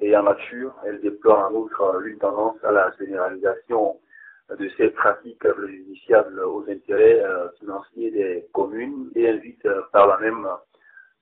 et 0.00 0.16
en 0.16 0.22
nature, 0.22 0.74
elle 0.86 1.00
déplore 1.00 1.50
en 1.50 1.54
outre 1.54 2.02
une 2.06 2.18
tendance 2.18 2.56
à 2.64 2.72
la 2.72 2.90
généralisation 2.98 3.98
de 4.58 4.68
ces 4.76 4.88
pratiques 4.90 5.38
préjudiciables 5.38 6.40
aux 6.40 6.64
intérêts 6.68 7.22
euh, 7.22 7.48
financiers 7.58 8.10
des 8.10 8.46
communes 8.52 9.10
et 9.14 9.28
invite 9.28 9.64
euh, 9.66 9.82
par 9.92 10.06
là 10.08 10.18
même 10.20 10.46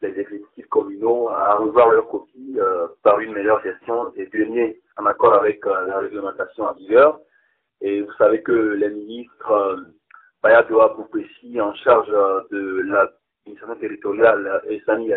les 0.00 0.18
exécutifs 0.18 0.68
communaux 0.68 1.28
à 1.28 1.56
revoir 1.56 1.90
leurs 1.90 2.08
copies 2.08 2.56
euh, 2.58 2.86
par 3.02 3.18
une 3.20 3.32
meilleure 3.32 3.62
gestion 3.62 4.10
des 4.10 4.26
deniers 4.26 4.80
en 4.96 5.06
accord 5.06 5.34
avec 5.34 5.64
la 5.64 5.98
réglementation 5.98 6.64
en 6.64 6.72
vigueur. 6.74 7.20
Et 7.80 8.02
vous 8.02 8.12
savez 8.14 8.42
que 8.42 8.52
les 8.52 8.90
ministres 8.90 9.84
Bayadoa 10.42 10.94
Boupessi 10.96 11.60
en 11.60 11.74
charge 11.74 12.08
de 12.08 12.82
l'administration 12.86 13.76
territoriale 13.76 14.62
et 14.68 14.80
Sani 14.86 15.10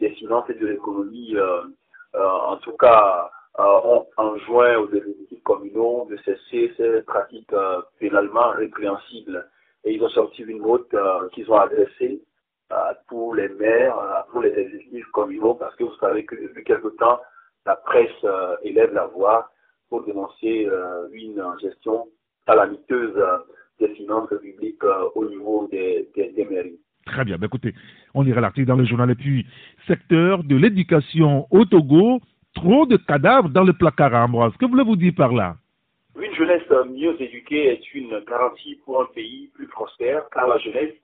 des 0.00 0.10
finances 0.10 0.48
et 0.50 0.54
de 0.54 0.66
l'économie, 0.66 1.36
en 2.14 2.56
tout 2.58 2.76
cas 2.76 3.30
ont 3.58 4.06
enjoint 4.16 4.76
aux 4.78 4.92
exécutifs 4.92 5.42
communaux 5.42 6.06
de 6.10 6.16
cesser 6.18 6.72
ces 6.76 7.02
pratiques 7.02 7.52
euh, 7.52 7.80
pénalement 7.98 8.50
répréhensibles. 8.50 9.46
Et 9.84 9.94
ils 9.94 10.02
ont 10.02 10.08
sorti 10.10 10.42
une 10.42 10.62
note 10.62 10.92
euh, 10.94 11.28
qu'ils 11.32 11.50
ont 11.50 11.58
adressée 11.58 12.22
à 12.70 12.94
tous 13.08 13.32
les 13.32 13.48
maires, 13.48 13.98
à 13.98 14.26
tous 14.30 14.42
les 14.42 14.50
exécutifs 14.50 15.06
communaux, 15.12 15.54
parce 15.54 15.74
que 15.76 15.84
vous 15.84 15.96
savez 16.00 16.24
que 16.24 16.34
depuis 16.34 16.64
quelque 16.64 16.88
temps, 16.98 17.20
la 17.66 17.76
presse 17.76 18.10
euh, 18.24 18.56
élève 18.62 18.92
la 18.92 19.06
voix 19.06 19.50
pour 19.88 20.04
dénoncer 20.04 20.68
une 21.12 21.42
gestion 21.62 22.08
calamiteuse 22.46 23.18
des 23.80 23.88
finances 23.94 24.28
publiques 24.28 24.84
au 25.14 25.24
niveau 25.24 25.66
des, 25.72 26.10
des, 26.14 26.44
mairies. 26.44 26.78
Très 27.06 27.24
bien. 27.24 27.38
Ben, 27.38 27.46
écoutez, 27.46 27.72
on 28.12 28.26
ira 28.26 28.42
l'article 28.42 28.66
dans 28.66 28.76
le 28.76 28.84
journal. 28.84 29.10
Et 29.10 29.14
puis, 29.14 29.46
secteur 29.86 30.44
de 30.44 30.56
l'éducation 30.56 31.46
au 31.50 31.64
Togo, 31.64 32.20
trop 32.54 32.86
de 32.86 32.96
cadavres 32.96 33.48
dans 33.48 33.64
le 33.64 33.72
placard 33.72 34.14
à 34.14 34.24
Ambroise. 34.24 34.52
Que 34.58 34.66
voulez-vous 34.66 34.96
dire 34.96 35.12
par 35.16 35.32
là? 35.32 35.56
Une 36.20 36.34
jeunesse 36.34 36.68
mieux 36.88 37.20
éduquée 37.20 37.68
est 37.68 37.94
une 37.94 38.18
garantie 38.28 38.80
pour 38.84 39.00
un 39.00 39.06
pays 39.06 39.48
plus 39.54 39.68
prospère, 39.68 40.28
car 40.30 40.48
la 40.48 40.58
jeunesse 40.58 40.94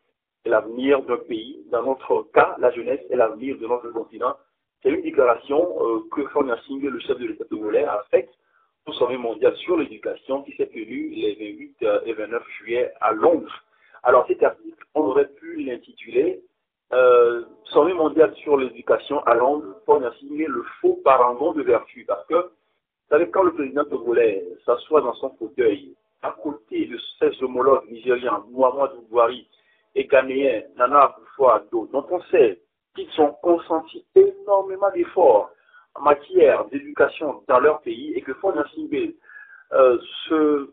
est 0.44 0.48
l'avenir 0.48 1.02
d'un 1.02 1.18
pays. 1.18 1.58
Dans 1.70 1.84
notre 1.84 2.26
cas, 2.34 2.56
la 2.58 2.70
jeunesse 2.72 3.00
est 3.10 3.16
l'avenir 3.16 3.56
de 3.58 3.66
notre 3.66 3.90
continent. 3.90 4.34
C'est 4.82 4.90
une 4.90 5.02
déclaration 5.02 5.60
euh, 5.80 6.00
que 6.10 6.22
Singh, 6.66 6.82
le 6.82 7.00
chef 7.00 7.18
de 7.18 7.26
l'État 7.26 7.44
togolais, 7.44 7.84
a 7.84 8.02
faite 8.10 8.28
au 8.86 8.92
sommet 8.92 9.16
mondial 9.16 9.54
sur 9.56 9.78
l'éducation 9.78 10.42
qui 10.42 10.52
s'est 10.56 10.66
tenu 10.66 11.08
les 11.10 11.34
28 11.34 11.76
euh, 11.82 12.00
et 12.04 12.12
29 12.12 12.42
juillet 12.58 12.92
à 13.00 13.12
Londres. 13.12 13.64
Alors 14.02 14.26
cet 14.26 14.42
article, 14.42 14.84
on 14.94 15.02
aurait 15.02 15.28
pu 15.28 15.62
l'intituler 15.62 16.40
euh, 16.92 17.42
sommet 17.72 17.94
mondial 17.94 18.34
sur 18.36 18.56
l'éducation 18.56 19.20
à 19.24 19.34
Londres 19.34 19.76
pour 19.86 20.00
signer 20.18 20.46
le 20.46 20.62
faux 20.80 21.00
parangon 21.04 21.52
de 21.52 21.62
vertu. 21.62 22.04
Parce 22.06 22.26
que, 22.26 22.34
vous 22.34 23.10
savez, 23.10 23.30
quand 23.30 23.42
le 23.42 23.52
président 23.52 23.84
togolais 23.84 24.44
s'assoit 24.64 25.00
dans 25.00 25.14
son 25.14 25.30
fauteuil, 25.36 25.94
à 26.22 26.30
côté 26.42 26.86
de 26.86 26.98
ses 27.18 27.42
homologues 27.42 27.90
nigériens, 27.90 28.44
Mohamed 28.50 28.92
Bouhari 29.10 29.46
et 29.94 30.06
ghanéens, 30.06 30.62
Nana 30.76 31.12
Akufo-Addo, 31.16 31.88
dont 31.92 32.06
on 32.10 32.20
sait 32.30 32.60
qu'ils 32.94 33.20
ont 33.20 33.32
consenti 33.42 34.04
énormément 34.14 34.90
d'efforts 34.92 35.50
en 35.94 36.02
matière 36.02 36.64
d'éducation 36.66 37.42
dans 37.48 37.60
leur 37.60 37.80
pays 37.80 38.14
et 38.14 38.22
que 38.22 38.34
Fona 38.34 38.64
euh, 39.72 39.98
se 40.28 40.70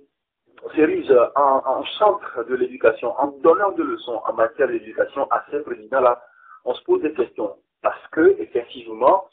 s'érige 0.69 1.11
en, 1.35 1.61
en, 1.65 1.83
centre 1.97 2.43
de 2.47 2.55
l'éducation, 2.55 3.13
en 3.19 3.27
donnant 3.43 3.71
des 3.71 3.83
leçons 3.83 4.21
en 4.25 4.33
matière 4.33 4.67
d'éducation 4.67 5.27
à 5.31 5.43
ces 5.49 5.59
présidents-là, 5.61 6.21
on 6.65 6.73
se 6.73 6.83
pose 6.83 7.01
des 7.01 7.13
questions. 7.13 7.55
Parce 7.81 8.07
que, 8.11 8.35
effectivement, 8.39 9.25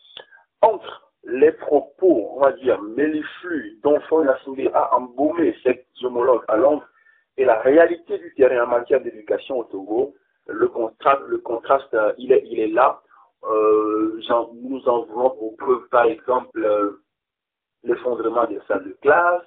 entre 0.62 1.11
les 1.25 1.52
propos, 1.52 2.30
on 2.37 2.40
va 2.40 2.52
dire, 2.52 2.80
flux 3.40 3.78
dont 3.82 4.00
Assemblée 4.28 4.70
a 4.73 4.94
embaumé 4.97 5.54
ses 5.62 5.85
homologues 6.02 6.44
à 6.49 6.56
Londres 6.56 6.88
et 7.37 7.44
la 7.44 7.61
réalité 7.61 8.18
du 8.18 8.32
terrain 8.35 8.64
en 8.64 8.68
matière 8.68 9.00
d'éducation 9.00 9.58
au 9.58 9.64
Togo, 9.64 10.14
le 10.47 10.68
contraste, 10.68 11.23
le 11.28 11.38
contraste 11.38 11.97
il, 12.16 12.32
est, 12.32 12.42
il 12.47 12.58
est 12.61 12.68
là. 12.68 13.00
Euh, 13.44 14.18
nous 14.62 14.88
en 14.88 15.02
voulons 15.02 15.30
pour 15.30 15.56
preuve, 15.58 15.88
par 15.90 16.04
exemple, 16.04 16.64
euh, 16.64 17.02
l'effondrement 17.85 18.47
des 18.47 18.58
salles 18.66 18.85
de 18.85 18.97
classe, 19.00 19.42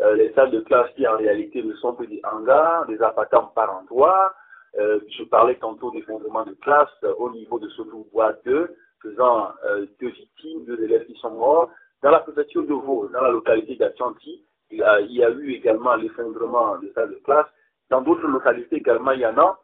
euh, 0.00 0.16
les 0.16 0.32
salles 0.32 0.50
de 0.50 0.60
classe 0.60 0.90
qui 0.96 1.06
en 1.06 1.16
réalité 1.16 1.62
ne 1.62 1.74
sont 1.74 1.94
que 1.94 2.04
des 2.04 2.20
hangars, 2.24 2.86
des 2.86 3.00
appartements 3.00 3.52
par 3.54 3.76
endroit. 3.76 4.34
Euh, 4.78 4.98
je 5.16 5.22
parlais 5.24 5.54
tantôt 5.56 5.92
d'effondrement 5.92 6.44
de 6.44 6.54
classe 6.54 6.88
euh, 7.04 7.14
au 7.18 7.30
niveau 7.30 7.60
de 7.60 7.68
Bois 8.12 8.34
2, 8.44 8.74
faisant 9.02 9.52
deux 10.00 10.08
victimes, 10.08 10.64
deux 10.64 10.82
élèves 10.82 11.06
qui 11.06 11.14
sont 11.16 11.30
morts. 11.30 11.70
Dans 12.02 12.10
la 12.10 12.20
préfecture 12.20 12.64
de 12.64 12.72
Vaud, 12.72 13.08
dans 13.12 13.20
la 13.20 13.30
localité 13.30 13.76
d'Achanti, 13.76 14.44
il, 14.70 14.84
il, 15.08 15.16
y 15.16 15.22
a 15.22 15.30
eu 15.30 15.52
également 15.52 15.94
l'effondrement 15.94 16.78
des 16.78 16.90
salles 16.92 17.10
de 17.10 17.20
classe. 17.24 17.46
Dans 17.90 18.00
d'autres 18.00 18.26
localités 18.26 18.76
également, 18.76 19.12
il 19.12 19.20
y 19.20 19.26
en 19.26 19.36
a. 19.38 19.58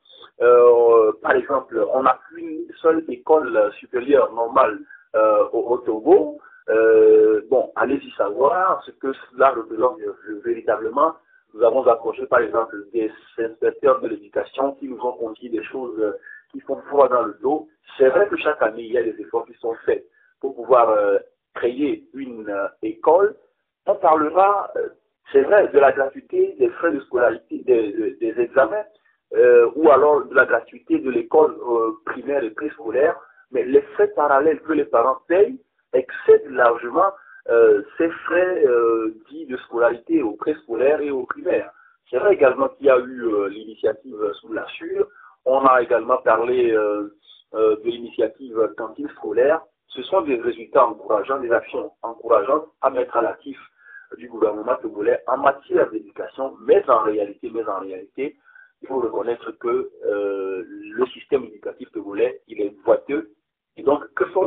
par 1.22 1.32
exemple, 1.32 1.84
on 1.92 2.02
n'a 2.02 2.18
qu'une 2.28 2.66
seule 2.82 3.02
école 3.08 3.72
supérieure 3.78 4.32
normale 4.32 4.78
au, 5.14 5.58
au 5.58 5.78
Togo. 5.78 6.38
Euh, 6.70 7.42
bon, 7.50 7.72
allez-y 7.74 8.10
savoir 8.12 8.82
ce 8.84 8.92
que 8.92 9.12
cela 9.12 9.50
représente 9.50 9.98
véritablement. 10.44 11.14
Nous 11.52 11.62
avons 11.64 11.84
approché, 11.86 12.26
par 12.26 12.40
exemple, 12.40 12.76
des 12.92 13.10
inspecteurs 13.38 14.00
de 14.00 14.08
l'éducation 14.08 14.74
qui 14.74 14.88
nous 14.88 15.00
ont 15.00 15.12
confié 15.12 15.48
des 15.48 15.64
choses 15.64 15.98
euh, 16.00 16.12
qui 16.52 16.60
font 16.60 16.80
froid 16.82 17.08
dans 17.08 17.22
le 17.22 17.36
dos. 17.42 17.68
C'est 17.98 18.08
vrai 18.08 18.28
que 18.28 18.36
chaque 18.36 18.62
année, 18.62 18.82
il 18.82 18.92
y 18.92 18.98
a 18.98 19.02
des 19.02 19.20
efforts 19.20 19.46
qui 19.46 19.54
sont 19.54 19.74
faits 19.84 20.04
pour 20.40 20.54
pouvoir 20.54 20.90
euh, 20.90 21.18
créer 21.54 22.04
une 22.14 22.54
école. 22.82 23.34
On 23.86 23.96
parlera, 23.96 24.72
c'est 25.32 25.42
vrai, 25.42 25.66
de 25.68 25.78
la 25.78 25.90
gratuité 25.90 26.54
des 26.60 26.68
frais 26.68 26.92
de 26.92 27.00
scolarité, 27.00 27.58
des, 27.66 28.16
des 28.20 28.40
examens, 28.40 28.84
ou 29.74 29.90
alors 29.90 30.26
de 30.26 30.34
la 30.34 30.44
gratuité 30.44 30.98
de 31.00 31.10
l'école 31.10 31.56
primaire 32.04 32.44
et 32.44 32.50
préscolaire, 32.50 33.16
mais 33.50 33.64
les 33.64 33.82
frais 33.94 34.08
parallèles 34.08 34.60
que 34.60 34.72
les 34.72 34.84
parents 34.84 35.18
payent 35.26 35.58
excède 35.92 36.46
largement 36.50 37.12
euh, 37.48 37.82
ces 37.96 38.08
frais 38.10 38.64
euh, 38.64 39.14
dits 39.30 39.46
de 39.46 39.56
scolarité 39.58 40.22
au 40.22 40.32
préscolaire 40.32 41.00
et 41.00 41.10
au 41.10 41.24
primaire. 41.24 41.72
C'est 42.08 42.18
vrai 42.18 42.34
également 42.34 42.68
qu'il 42.68 42.86
y 42.86 42.90
a 42.90 42.98
eu 42.98 43.48
l'initiative 43.50 44.16
sous 44.40 44.52
la 44.52 44.66
Sûre. 44.66 45.08
On 45.44 45.64
a 45.64 45.80
également 45.80 46.18
parlé 46.18 46.72
de 46.72 47.84
l'initiative 47.84 48.74
cantine 48.76 49.08
scolaire. 49.10 49.60
Ce 49.86 50.02
sont 50.02 50.22
des 50.22 50.34
résultats 50.40 50.86
encourageants, 50.86 51.38
des 51.38 51.52
actions 51.52 51.92
encourageantes 52.02 52.66
à 52.80 52.90
mettre 52.90 53.16
à 53.16 53.22
l'actif 53.22 53.56
du 54.18 54.28
gouvernement 54.28 54.74
togolais 54.82 55.20
en 55.28 55.36
matière 55.36 55.88
d'éducation, 55.90 56.56
mais 56.62 56.82
en 56.90 57.04
réalité, 57.04 57.48
mais 57.54 57.64
en 57.68 57.78
réalité, 57.78 58.36
il 58.82 58.88
faut 58.88 58.98
reconnaître 58.98 59.52
que 59.52 59.90
le 60.02 61.06
système 61.06 61.44
éducatif 61.44 61.92
togolais, 61.92 62.40
il 62.48 62.60
est 62.60 62.74
boiteux 62.84 63.30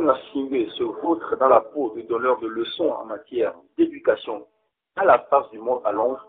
la 0.02 0.18
Singé 0.32 0.68
se 0.76 0.82
vautre 0.82 1.36
dans 1.38 1.48
la 1.48 1.60
peau 1.60 1.92
de 1.96 2.02
donneur 2.02 2.40
de 2.40 2.48
leçons 2.48 2.90
en 2.90 3.04
matière 3.04 3.54
d'éducation 3.76 4.46
à 4.96 5.04
la 5.04 5.18
face 5.30 5.50
du 5.50 5.58
monde 5.58 5.80
à 5.84 5.92
Londres, 5.92 6.26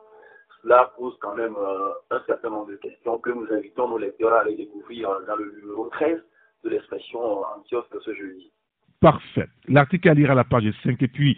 cela 0.61 0.91
pose 0.97 1.15
quand 1.21 1.35
même 1.35 1.55
euh, 1.55 1.89
un 2.11 2.21
certain 2.25 2.49
nombre 2.49 2.71
de 2.71 2.75
questions 2.77 3.19
que 3.19 3.29
nous 3.29 3.45
invitons 3.51 3.87
nos 3.87 3.97
lecteurs 3.97 4.33
à 4.33 4.41
aller 4.41 4.55
découvrir 4.55 5.09
dans 5.27 5.35
le 5.35 5.51
numéro 5.61 5.87
13 5.89 6.19
de 6.63 6.69
l'expression 6.69 7.19
en 7.19 7.63
kiosque 7.69 7.95
ce 8.01 8.13
jeudi. 8.13 8.51
Parfait. 8.99 9.47
L'article 9.67 10.09
à 10.09 10.13
lire 10.13 10.31
à 10.31 10.35
la 10.35 10.43
page 10.43 10.71
5 10.83 11.01
et 11.01 11.07
puis 11.07 11.37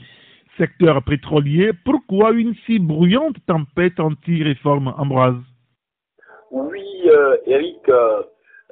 secteur 0.57 1.03
pétrolier. 1.03 1.71
Pourquoi 1.85 2.31
une 2.31 2.55
si 2.65 2.79
bruyante 2.79 3.35
tempête 3.45 3.99
anti-réforme 3.99 4.93
Ambroise? 4.97 5.35
Oui, 6.51 6.85
euh, 7.07 7.37
Eric, 7.45 7.89
euh, 7.89 8.23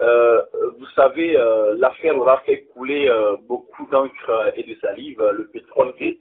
euh, 0.01 0.41
vous 0.77 0.85
savez, 0.87 1.37
euh, 1.37 1.75
l'affaire 1.77 2.17
aura 2.17 2.39
fait 2.41 2.63
couler 2.73 3.07
euh, 3.07 3.37
beaucoup 3.47 3.87
d'encre 3.91 4.53
et 4.55 4.63
de 4.63 4.75
salive. 4.81 5.21
Le 5.21 5.47
pétrole 5.47 5.93
est 5.99 6.19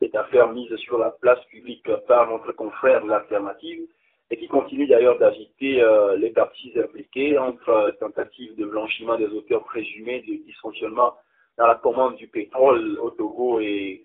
cette 0.00 0.14
affaire 0.16 0.48
mise 0.52 0.74
sur 0.76 0.98
la 0.98 1.10
place 1.10 1.42
publique 1.44 1.88
par 2.08 2.28
notre 2.28 2.52
confrère 2.52 3.04
l'alternative 3.04 3.82
et 4.30 4.36
qui 4.36 4.48
continue 4.48 4.86
d'ailleurs 4.86 5.18
d'agiter 5.18 5.84
les 6.16 6.30
parties 6.30 6.72
impliquées 6.76 7.38
entre 7.38 7.94
tentatives 8.00 8.56
de 8.56 8.64
blanchiment 8.64 9.16
des 9.16 9.26
auteurs 9.26 9.62
présumés 9.62 10.22
de 10.22 10.42
dysfonctionnement 10.44 11.14
dans 11.58 11.66
la 11.66 11.74
commande 11.76 12.16
du 12.16 12.26
pétrole 12.28 12.98
au 13.00 13.10
Togo 13.10 13.60
et 13.60 14.02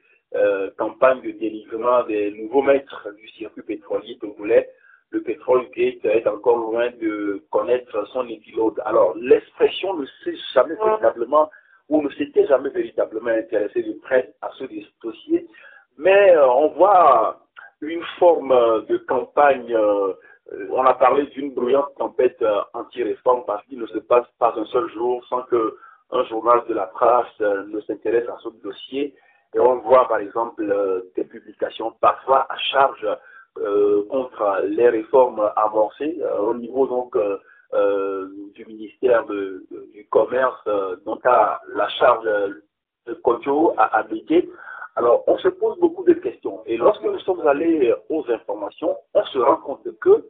campagne 0.78 1.22
de 1.22 1.32
délivrement 1.32 2.04
des 2.04 2.30
nouveaux 2.32 2.62
maîtres 2.62 3.08
du 3.18 3.28
circuit 3.30 3.64
pétrolier 3.64 4.18
togolais 4.20 4.70
le 5.12 5.22
pétrole 5.22 5.70
gate 5.76 6.06
est 6.06 6.28
encore 6.28 6.58
loin 6.58 6.90
de 7.00 7.44
connaître 7.50 8.06
son 8.10 8.28
épilogue. 8.28 8.80
Alors, 8.86 9.16
l'expression 9.18 9.94
ne 9.96 10.06
s'est 10.24 10.36
jamais 10.54 10.76
véritablement, 10.76 11.50
ou 11.90 12.02
ne 12.02 12.10
s'était 12.10 12.46
jamais 12.48 12.70
véritablement 12.70 13.32
intéressé 13.32 13.84
de 13.84 13.94
près 14.02 14.34
à 14.42 14.50
ce 14.58 14.66
dossier, 15.02 15.48
mais 15.98 16.36
euh, 16.36 16.48
on 16.48 16.70
voit 16.70 17.40
une 17.82 18.04
forme 18.20 18.86
de 18.88 18.98
campagne, 18.98 19.74
euh, 19.74 20.14
on 20.70 20.86
a 20.86 20.94
parlé 20.94 21.26
d'une 21.28 21.54
bruyante 21.54 21.96
tempête 21.98 22.42
euh, 22.42 22.62
anti-réforme 22.74 23.44
parce 23.46 23.66
qu'il 23.66 23.80
ne 23.80 23.88
se 23.88 24.00
passe 24.00 24.28
pas 24.40 24.54
un 24.58 24.66
seul 24.66 24.90
jour 24.92 25.24
sans 25.28 25.44
que 25.44 25.78
un 26.12 26.24
journal 26.26 26.64
de 26.70 26.74
la 26.74 26.88
presse 26.88 27.40
ne 27.40 27.82
s'intéresse 27.82 28.28
à 28.30 28.38
ce 28.42 28.50
dossier. 28.64 29.14
Et 29.54 29.60
on 29.60 29.78
voit 29.80 30.08
par 30.08 30.20
exemple 30.20 30.66
des 31.16 31.24
publications 31.24 31.92
parfois 32.00 32.46
à 32.50 32.58
charge 32.58 33.04
euh, 33.04 33.16
contre 34.10 34.62
les 34.66 34.90
réformes 34.90 35.52
amorcées 35.56 36.18
euh, 36.22 36.40
au 36.40 36.54
niveau 36.54 36.88
donc 36.88 37.16
euh, 37.16 38.28
du 38.54 38.66
ministère 38.66 39.26
du 39.26 40.08
commerce 40.10 40.64
dont 41.06 41.20
a 41.26 41.62
la 41.76 41.90
charge 41.90 42.26
de 43.06 43.14
Kodjo 43.14 43.74
à 43.78 43.98
appliquer. 43.98 44.50
Alors, 44.96 45.24
on 45.28 45.38
se 45.38 45.50
pose 45.50 45.78
beaucoup 45.80 46.04
de 46.06 46.14
questions. 46.14 46.62
Et 46.66 46.78
lorsque 46.78 47.04
nous 47.04 47.20
sommes 47.20 47.46
allés 47.46 47.94
aux 48.10 48.26
informations, 48.32 48.96
on 49.14 49.24
se 49.26 49.38
rend 49.38 49.58
compte 49.58 49.88
que, 50.00 50.26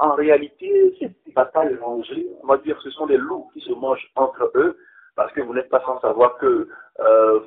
en 0.00 0.14
réalité, 0.14 0.94
cette 1.00 1.34
bataille 1.34 1.76
rangée, 1.80 2.26
on 2.42 2.48
va 2.48 2.58
dire, 2.58 2.78
ce 2.82 2.90
sont 2.90 3.06
des 3.06 3.16
loups 3.16 3.48
qui 3.54 3.60
se 3.60 3.72
mangent 3.72 4.10
entre 4.16 4.50
eux, 4.54 4.76
parce 5.16 5.32
que 5.32 5.40
vous 5.40 5.54
n'êtes 5.54 5.70
pas 5.70 5.82
sans 5.86 5.98
savoir 6.00 6.36
que 6.38 6.68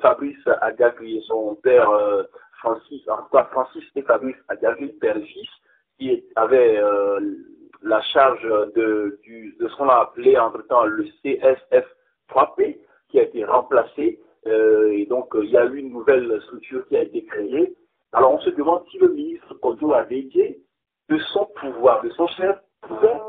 Fabrice 0.00 0.48
Agagri 0.60 1.18
et 1.18 1.22
son 1.28 1.54
père 1.56 1.88
Francis, 2.58 3.08
en 3.08 3.16
tout 3.18 3.30
cas 3.32 3.44
Francis 3.52 3.84
et 3.96 4.02
fils, 4.02 5.48
qui 5.98 6.24
avait 6.36 6.78
euh, 6.78 7.20
la 7.82 8.00
charge 8.00 8.42
de, 8.74 9.18
ce 9.26 9.76
qu'on 9.76 9.88
a 9.88 10.02
appelé 10.02 10.36
entre-temps 10.38 10.84
le 10.84 11.04
CSF 11.22 11.86
3P, 12.30 12.78
qui 13.08 13.20
a 13.20 13.22
été 13.22 13.44
remplacé. 13.44 14.20
Euh, 14.46 14.92
et 14.92 15.06
donc, 15.06 15.30
il 15.34 15.50
y 15.50 15.56
a 15.56 15.64
eu 15.66 15.76
une 15.76 15.90
nouvelle 15.90 16.40
structure 16.42 16.86
qui 16.88 16.96
a 16.96 17.02
été 17.02 17.24
créée. 17.24 17.74
Alors, 18.12 18.34
on 18.34 18.40
se 18.40 18.50
demande 18.50 18.84
si 18.90 18.98
le 18.98 19.08
ministre 19.08 19.54
Kodo 19.54 19.92
a 19.92 20.04
dédié 20.04 20.62
de 21.08 21.18
son 21.32 21.46
pouvoir, 21.60 22.02
de 22.02 22.10
son 22.10 22.26
chef, 22.28 22.56
pouvait 22.82 23.20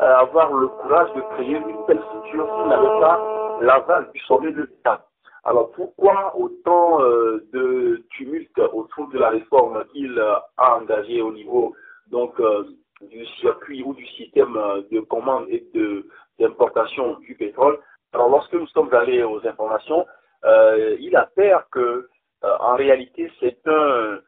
euh, 0.00 0.16
avoir 0.16 0.52
le 0.52 0.68
courage 0.68 1.12
de 1.14 1.20
créer 1.34 1.56
une 1.56 1.86
telle 1.86 2.00
structure 2.00 2.46
s'il 2.56 2.68
n'avait 2.68 3.00
pas 3.00 3.58
l'aval 3.62 4.10
du 4.12 4.20
sommet 4.20 4.52
de 4.52 4.62
l'État. 4.62 5.05
Alors 5.46 5.70
pourquoi 5.70 6.34
autant 6.36 7.00
euh, 7.02 7.46
de 7.52 8.02
tumulte 8.10 8.58
autour 8.58 9.06
de 9.10 9.18
la 9.18 9.30
réforme 9.30 9.84
qu'il 9.92 10.18
a 10.18 10.44
engagée 10.58 11.22
au 11.22 11.32
niveau 11.32 11.72
donc 12.08 12.40
euh, 12.40 12.64
du 13.00 13.24
circuit 13.40 13.80
ou 13.84 13.94
du 13.94 14.04
système 14.08 14.58
de 14.90 15.00
commande 15.00 15.46
et 15.48 15.64
de 15.72 16.04
d'importation 16.40 17.20
du 17.20 17.36
pétrole? 17.36 17.78
Alors 18.12 18.28
lorsque 18.28 18.54
nous 18.54 18.66
sommes 18.68 18.92
allés 18.92 19.22
aux 19.22 19.38
informations, 19.46 20.04
euh, 20.44 20.96
il 20.98 21.14
a 21.14 21.26
peur 21.36 21.68
que 21.70 22.08
en 22.42 22.74
réalité 22.74 23.30
c'est 23.38 23.60
un 23.68 24.18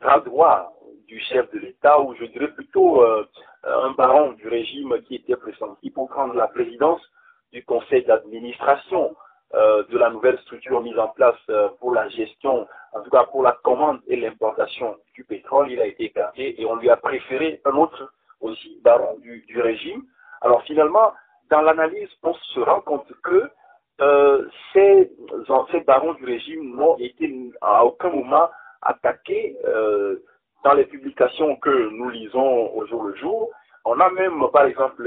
bras 0.00 0.20
droit 0.20 0.72
du 1.06 1.20
chef 1.20 1.48
de 1.52 1.60
l'État 1.60 2.00
ou 2.00 2.12
je 2.16 2.24
dirais 2.24 2.52
plutôt 2.54 3.02
un 3.62 3.90
baron 3.92 4.32
du 4.32 4.48
régime 4.48 5.00
qui 5.06 5.14
était 5.14 5.36
pressenti 5.36 5.90
pour 5.90 6.08
prendre 6.08 6.34
la 6.34 6.48
présidence 6.48 7.02
du 7.52 7.64
conseil 7.64 8.04
d'administration 8.04 9.14
euh, 9.54 9.84
de 9.90 9.96
la 9.96 10.10
nouvelle 10.10 10.38
structure 10.40 10.82
mise 10.82 10.98
en 10.98 11.06
place 11.06 11.38
euh, 11.50 11.68
pour 11.78 11.94
la 11.94 12.08
gestion, 12.08 12.66
en 12.92 13.00
tout 13.02 13.10
cas 13.10 13.24
pour 13.26 13.44
la 13.44 13.52
commande 13.62 14.00
et 14.08 14.16
l'importation 14.16 14.96
du 15.14 15.22
pétrole, 15.22 15.70
il 15.70 15.80
a 15.80 15.86
été 15.86 16.06
écarté 16.06 16.60
et 16.60 16.66
on 16.66 16.74
lui 16.74 16.90
a 16.90 16.96
préféré 16.96 17.60
un 17.64 17.76
autre 17.76 18.12
aussi 18.40 18.80
baron 18.82 19.16
du, 19.20 19.60
régime. 19.60 20.02
Alors 20.40 20.62
finalement, 20.64 21.12
dans 21.48 21.60
l'analyse, 21.60 22.08
on 22.24 22.34
se 22.34 22.58
rend 22.58 22.80
compte 22.80 23.06
que 23.22 23.48
euh, 24.00 24.48
ces, 24.72 25.12
ces, 25.70 25.80
barons 25.82 26.14
du 26.14 26.24
régime 26.24 26.74
n'ont 26.74 26.98
été 26.98 27.32
à 27.60 27.84
aucun 27.84 28.10
moment 28.10 28.50
attaqués 28.82 29.56
dans 30.64 30.74
les 30.74 30.86
publications 30.86 31.54
que 31.56 31.88
nous 31.90 32.10
lisons 32.10 32.74
au 32.74 32.84
jour 32.86 33.04
le 33.04 33.14
jour. 33.14 33.50
On 33.84 34.00
a 34.00 34.10
même, 34.10 34.42
par 34.52 34.66
exemple, 34.66 35.04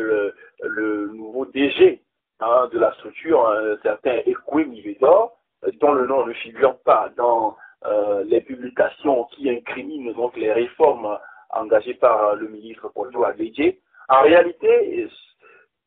le 0.61 1.07
nouveau 1.13 1.45
DG 1.45 2.01
Hein, 2.41 2.69
de 2.71 2.79
la 2.79 2.93
structure, 2.93 3.49
un 3.49 3.75
certain 3.83 4.21
Ekwem 4.25 4.73
Ivedor, 4.73 5.37
dont 5.81 5.91
le 5.91 6.07
nom 6.07 6.25
ne 6.25 6.31
figure 6.31 6.77
pas 6.85 7.09
dans 7.17 7.57
euh, 7.85 8.23
les 8.23 8.39
publications 8.39 9.25
qui 9.25 9.49
incriminent 9.49 10.13
donc 10.13 10.37
les 10.37 10.53
réformes 10.53 11.17
engagées 11.49 11.95
par 11.95 12.35
le 12.35 12.47
ministre 12.47 12.87
Kodjo 12.95 13.25
Adedje. 13.25 13.75
En 14.07 14.21
réalité, 14.21 15.09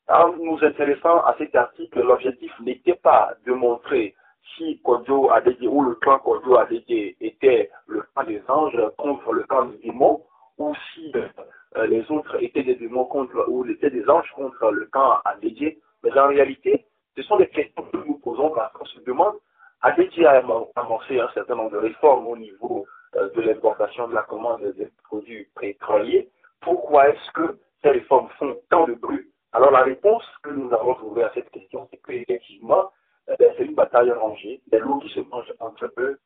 en 0.08 0.34
nous 0.34 0.58
intéressant 0.62 1.24
à 1.24 1.34
cet 1.38 1.56
article, 1.56 2.02
l'objectif 2.02 2.52
n'était 2.60 2.96
pas 2.96 3.32
de 3.46 3.52
montrer 3.52 4.14
si 4.54 4.78
Kodjo 4.82 5.30
Adedje 5.30 5.66
ou 5.66 5.82
le 5.82 5.94
clan 5.94 6.18
Kodjo 6.18 6.58
Adedje 6.58 7.16
était 7.18 7.70
le 7.86 8.02
camp 8.14 8.24
des 8.24 8.42
anges 8.48 8.78
contre 8.98 9.32
le 9.32 9.44
camp 9.44 9.64
des 9.64 9.78
démons, 9.78 10.22
ou 10.58 10.74
si 10.92 11.10
euh, 11.16 11.86
les 11.86 12.04
autres 12.10 12.42
étaient 12.42 12.62
des 12.62 12.74
démons 12.74 13.06
contre, 13.06 13.46
ou 13.48 13.64
étaient 13.64 13.88
des 13.88 14.06
anges 14.10 14.30
contre 14.36 14.70
le 14.70 14.84
camp 14.92 15.18
Adedje. 15.24 15.78
Mais 16.02 16.18
en 16.18 16.28
réalité, 16.28 16.84
ce 17.16 17.22
sont 17.22 17.36
des 17.36 17.48
questions 17.48 17.82
que 17.84 17.96
nous 17.98 18.18
posons 18.18 18.50
parce 18.50 18.72
qu'on 18.72 18.84
se 18.86 19.00
demande, 19.00 19.34
a 19.82 19.92
déjà 19.92 20.42
amorcé 20.76 21.20
un 21.20 21.28
certain 21.34 21.56
nombre 21.56 21.72
de 21.72 21.78
réformes 21.78 22.26
au 22.26 22.36
niveau 22.36 22.86
euh, 23.16 23.28
de 23.30 23.40
l'importation 23.42 24.08
de 24.08 24.14
la 24.14 24.22
commande 24.22 24.62
des 24.76 24.88
produits 25.04 25.48
pétroliers. 25.58 26.28
Pourquoi 26.60 27.08
est-ce 27.08 27.32
que 27.32 27.58
ces 27.82 27.90
réformes 27.90 28.28
font 28.38 28.56
tant 28.70 28.86
de 28.86 28.94
bruit? 28.94 29.28
Alors 29.52 29.70
la 29.70 29.82
réponse 29.82 30.24
que 30.42 30.50
nous 30.50 30.72
avons 30.72 30.94
trouvée 30.94 31.24
à 31.24 31.32
cette 31.34 31.50
question, 31.50 31.88
c'est 31.90 32.00
qu'effectivement, 32.06 32.90
euh, 33.28 33.36
ben, 33.38 33.52
c'est 33.56 33.64
une 33.64 33.74
bataille 33.74 34.10
rangée, 34.12 34.62
des 34.68 34.78
loups 34.78 35.00
qui 35.00 35.08
se 35.10 35.20
mangent 35.20 35.52
entre 35.60 35.92
eux 35.98 36.18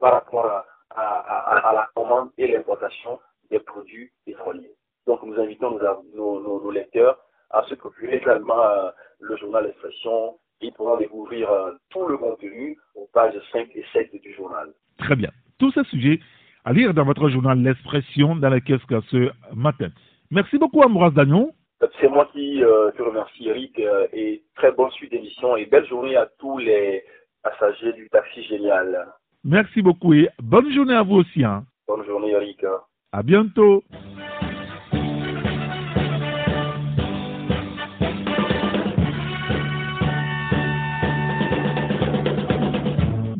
par 0.00 0.12
rapport 0.14 0.46
à, 0.46 1.72
la 1.74 1.88
commande 1.94 2.30
et 2.38 2.48
l'importation 2.48 3.20
des 3.50 3.60
produits 3.60 4.10
pétroliers. 4.24 4.74
Donc 5.06 5.22
nous 5.22 5.38
invitons 5.38 5.78
nos 6.14 6.70
lecteurs 6.70 7.18
à 7.50 7.62
se 7.64 7.74
procurer 7.74 8.16
également 8.16 8.62
euh, 8.62 8.90
le 9.20 9.36
journal 9.36 9.66
Expression. 9.66 10.38
Ils 10.60 10.72
pourront 10.72 10.96
découvrir 10.96 11.50
euh, 11.50 11.72
tout 11.90 12.06
le 12.06 12.16
contenu 12.16 12.76
aux 12.94 13.08
pages 13.12 13.34
5 13.52 13.68
et 13.74 13.84
7 13.92 14.20
du 14.20 14.34
journal. 14.34 14.68
Très 14.98 15.16
bien. 15.16 15.30
Tous 15.58 15.72
ces 15.72 15.84
sujets 15.84 16.20
à 16.64 16.72
lire 16.72 16.92
dans 16.92 17.04
votre 17.04 17.28
journal 17.28 17.58
L'Expression 17.58 18.36
dans 18.36 18.50
la 18.50 18.60
caisse 18.60 18.80
ce 19.10 19.30
matin. 19.54 19.88
Merci 20.30 20.58
beaucoup 20.58 20.82
Ambroise 20.82 21.14
Dagnon. 21.14 21.52
C'est 21.98 22.08
moi 22.08 22.28
qui 22.32 22.62
euh, 22.62 22.90
te 22.90 23.02
remercie 23.02 23.48
Eric 23.48 23.80
et 24.12 24.42
très 24.54 24.70
bonne 24.72 24.90
suite 24.90 25.10
d'émission 25.10 25.56
et 25.56 25.64
belle 25.64 25.86
journée 25.86 26.16
à 26.16 26.28
tous 26.38 26.58
les 26.58 27.02
passagers 27.42 27.94
du 27.94 28.08
taxi 28.10 28.42
génial. 28.44 29.06
Merci 29.44 29.80
beaucoup 29.80 30.12
et 30.12 30.28
bonne 30.38 30.70
journée 30.70 30.94
à 30.94 31.02
vous 31.02 31.16
aussi. 31.16 31.42
Hein. 31.42 31.64
Bonne 31.88 32.04
journée 32.04 32.32
Eric. 32.32 32.64
À 33.12 33.22
bientôt. 33.22 33.82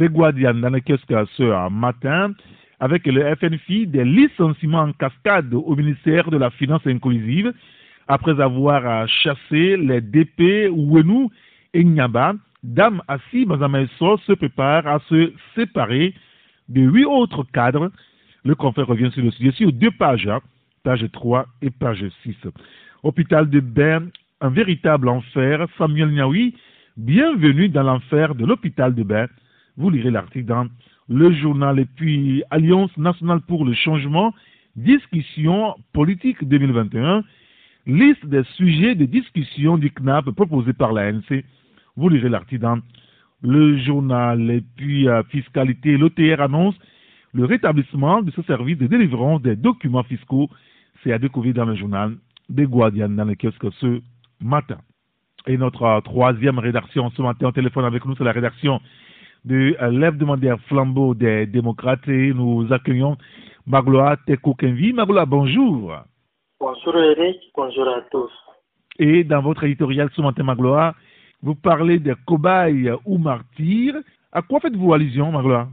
Des 0.00 0.08
Guardian 0.08 0.54
dans 0.54 0.70
le 0.70 0.80
kiosque 0.80 1.12
ce 1.36 1.68
matin 1.68 2.32
avec 2.80 3.04
le 3.06 3.34
FNFI 3.36 3.86
des 3.86 4.04
licenciements 4.04 4.80
en 4.80 4.92
cascade 4.92 5.52
au 5.52 5.76
ministère 5.76 6.30
de 6.30 6.38
la 6.38 6.48
Finance 6.50 6.86
inclusive 6.86 7.52
après 8.08 8.40
avoir 8.40 9.06
chassé 9.06 9.76
les 9.76 10.00
DP 10.00 10.70
Ouenou 10.72 11.30
et 11.74 11.84
Nyaba. 11.84 12.32
Dame 12.62 13.02
Assi 13.08 13.44
Mazamaeso 13.44 14.16
se 14.26 14.32
prépare 14.32 14.86
à 14.86 15.00
se 15.10 15.32
séparer 15.54 16.14
de 16.70 16.80
huit 16.80 17.04
autres 17.04 17.44
cadres. 17.52 17.90
Le 18.42 18.54
confrère 18.54 18.86
revient 18.86 19.10
sur 19.12 19.22
le 19.22 19.30
sujet 19.30 19.52
sur 19.52 19.70
deux 19.70 19.90
pages, 19.90 20.26
hein, 20.26 20.40
page 20.82 21.04
3 21.12 21.46
et 21.60 21.70
page 21.70 22.04
6. 22.22 22.36
Hôpital 23.02 23.50
de 23.50 23.60
Berne, 23.60 24.10
un 24.40 24.48
véritable 24.48 25.10
enfer. 25.10 25.66
Samuel 25.76 26.10
Niaoui, 26.10 26.54
bienvenue 26.96 27.68
dans 27.68 27.82
l'enfer 27.82 28.34
de 28.34 28.46
l'hôpital 28.46 28.94
de 28.94 29.02
Berne. 29.02 29.28
Vous 29.80 29.88
lirez 29.88 30.10
l'article 30.10 30.44
dans 30.44 30.66
le 31.08 31.32
journal 31.32 31.78
et 31.78 31.86
puis 31.86 32.42
Alliance 32.50 32.94
nationale 32.98 33.40
pour 33.40 33.64
le 33.64 33.72
changement, 33.72 34.34
discussion 34.76 35.74
politique 35.94 36.46
2021, 36.46 37.24
liste 37.86 38.26
des 38.26 38.42
sujets 38.58 38.94
de 38.94 39.06
discussion 39.06 39.78
du 39.78 39.90
CNAP 39.90 40.32
proposé 40.32 40.74
par 40.74 40.92
l'ANC. 40.92 41.44
Vous 41.96 42.10
lirez 42.10 42.28
l'article 42.28 42.60
dans 42.60 42.78
le 43.40 43.78
journal 43.78 44.50
et 44.50 44.62
puis 44.76 45.08
euh, 45.08 45.22
fiscalité. 45.30 45.96
L'OTR 45.96 46.42
annonce 46.42 46.74
le 47.32 47.46
rétablissement 47.46 48.20
de 48.20 48.30
ce 48.32 48.42
service 48.42 48.76
de 48.76 48.86
délivrance 48.86 49.40
des 49.40 49.56
documents 49.56 50.02
fiscaux. 50.02 50.50
C'est 51.02 51.12
à 51.14 51.18
découvrir 51.18 51.54
dans 51.54 51.64
le 51.64 51.74
journal 51.74 52.18
des 52.50 52.66
Guardians 52.66 53.08
dans 53.08 53.24
le 53.24 53.34
kiosque 53.34 53.72
ce 53.80 54.02
matin. 54.42 54.76
Et 55.46 55.56
notre 55.56 56.02
troisième 56.04 56.58
rédaction 56.58 57.08
ce 57.16 57.22
matin 57.22 57.48
au 57.48 57.52
téléphone 57.52 57.86
avec 57.86 58.04
nous, 58.04 58.14
c'est 58.14 58.24
la 58.24 58.32
rédaction 58.32 58.78
de 59.44 59.76
euh, 59.80 59.90
l'hebdomadaire 59.90 60.58
flambeau 60.68 61.14
des 61.14 61.46
démocrates 61.46 62.06
et 62.08 62.32
nous 62.32 62.66
accueillons 62.72 63.16
Magloa 63.66 64.16
Teko-Kenvi. 64.26 64.92
Magloa, 64.92 65.26
bonjour. 65.26 65.94
Bonjour 66.58 66.96
Eric, 66.96 67.40
bonjour 67.56 67.88
à 67.88 68.02
tous. 68.10 68.30
Et 68.98 69.24
dans 69.24 69.40
votre 69.40 69.64
éditorial 69.64 70.10
ce 70.14 70.20
matin, 70.20 70.42
Magloa, 70.42 70.94
vous 71.42 71.54
parlez 71.54 71.98
des 71.98 72.14
cobayes 72.26 72.92
ou 73.06 73.16
martyrs. 73.18 73.96
À 74.32 74.42
quoi 74.42 74.60
faites-vous 74.60 74.92
allusion, 74.92 75.32
Magloa? 75.32 75.68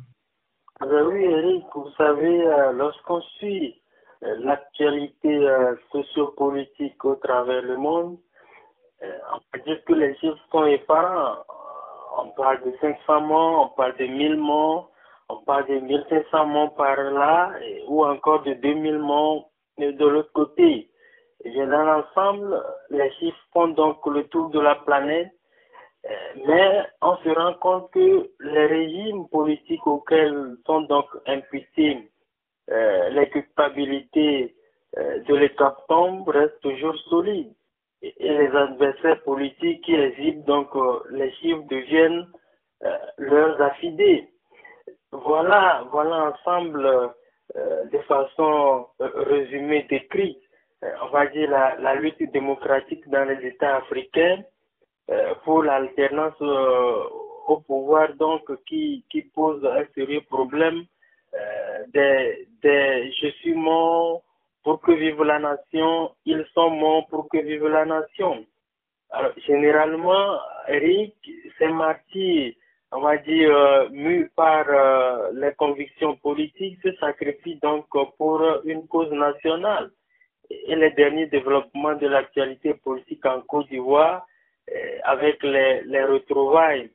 Euh, 0.84 1.10
Oui, 1.12 1.24
Eric, 1.24 1.66
vous 1.76 1.92
savez, 1.98 2.48
euh, 2.48 2.72
lorsqu'on 2.72 3.22
suit 3.38 3.76
l'actualité 4.22 5.46
sociopolitique 5.92 7.06
au 7.06 7.16
travers 7.16 7.62
le 7.62 7.78
monde, 7.78 8.18
on 9.04 9.40
peut 9.52 9.60
dire 9.64 9.78
que 9.86 9.94
les 9.94 10.16
chiffres 10.16 10.40
sont 10.52 10.66
effarants 10.66 11.44
on 12.18 12.30
parle 12.32 12.64
de 12.64 12.74
500 12.82 13.22
morts, 13.22 13.72
on 13.72 13.76
parle 13.76 13.96
de 13.98 14.06
1000 14.06 14.38
morts, 14.38 14.92
on 15.30 15.38
parle 15.44 15.68
de 15.68 15.80
1500 15.80 16.46
morts 16.48 16.76
par 16.76 16.98
là, 16.98 17.52
ou 17.88 18.06
encore 18.06 18.44
de 18.44 18.54
2000 18.54 19.00
morts 19.00 19.50
de 19.78 20.06
l'autre 20.06 20.32
côté. 20.34 20.90
Et 21.44 21.54
dans 21.54 21.84
l'ensemble, 21.84 22.64
les 22.90 23.12
chiffres 23.14 23.38
font 23.54 23.68
donc 23.70 24.06
le 24.08 24.28
tour 24.28 24.50
de 24.50 24.60
la 24.60 24.76
planète, 24.76 25.32
euh, 26.06 26.10
mais 26.48 26.86
on 27.02 27.18
se 27.18 27.30
rend 27.30 27.54
compte 27.56 27.92
que 27.92 28.30
les 28.40 28.66
régimes 28.66 29.28
politiques 29.30 29.86
auxquels 29.86 30.56
sont 30.66 30.82
donc 30.82 31.06
imputés 31.28 32.10
euh, 32.70 33.10
les 33.10 33.30
culpabilités 33.30 34.56
euh, 34.98 35.24
de 35.24 35.36
l'État 35.36 35.76
tombe 35.88 36.28
restent 36.28 36.60
toujours 36.62 36.98
solides 37.10 37.54
et, 38.20 38.38
les 38.38 38.56
adversaires 38.56 39.22
politiques 39.24 39.84
qui 39.84 39.96
exhibent 39.96 40.46
donc 40.46 40.76
euh, 40.76 41.00
les 41.12 41.32
chiffres 41.34 41.64
deviennent 41.70 42.28
euh, 42.84 42.98
leurs 43.18 43.62
affidés. 43.62 44.28
Voilà, 45.12 45.86
voilà 45.92 46.32
ensemble 46.32 46.86
euh, 46.86 47.86
de 47.86 47.98
façon 48.00 48.88
résumée 49.00 49.86
décrite, 49.90 50.42
on 51.02 51.08
va 51.08 51.28
dire 51.28 51.50
la, 51.50 51.76
la, 51.78 51.96
lutte 51.96 52.32
démocratique 52.32 53.08
dans 53.10 53.24
les 53.24 53.48
États 53.48 53.78
africains 53.78 54.44
pour 55.46 55.64
l'alternance 55.64 56.40
au 56.42 57.62
pouvoir 57.66 58.14
donc 58.16 58.44
qui, 58.66 59.06
qui 59.10 59.22
pose 59.22 59.66
un 59.66 59.86
sérieux 59.96 60.22
problème 60.30 60.84
des, 61.94 62.48
des 62.62 63.12
je 63.14 63.28
suis 63.40 63.54
mort 63.54 64.24
pour 64.68 64.82
que 64.82 64.92
vive 64.92 65.24
la 65.24 65.40
nation, 65.40 66.12
ils 66.26 66.46
sont 66.54 66.70
morts 66.72 67.08
pour 67.08 67.30
que 67.30 67.38
vive 67.38 67.68
la 67.68 67.86
nation. 67.86 68.46
Alors, 69.12 69.32
généralement, 69.48 70.42
Eric, 70.68 71.16
ces 71.58 71.70
martyrs, 71.70 72.54
on 72.92 73.00
va 73.00 73.16
dire, 73.16 73.50
euh, 73.50 73.88
mus 73.92 74.30
par 74.36 74.66
euh, 74.68 75.30
les 75.36 75.54
convictions 75.54 76.18
politiques, 76.18 76.80
se 76.84 76.92
sacrifient 76.98 77.60
donc 77.64 77.86
pour 78.18 78.44
une 78.66 78.86
cause 78.90 79.10
nationale. 79.14 79.90
Et 80.50 80.76
les 80.76 80.92
derniers 80.92 81.28
développements 81.28 81.96
de 81.96 82.08
l'actualité 82.08 82.74
politique 82.74 83.26
en 83.26 83.40
Côte 83.44 83.70
d'Ivoire, 83.70 84.26
euh, 84.70 84.98
avec 85.06 85.44
les, 85.44 85.84
les 85.84 86.04
retrouvailles 86.04 86.90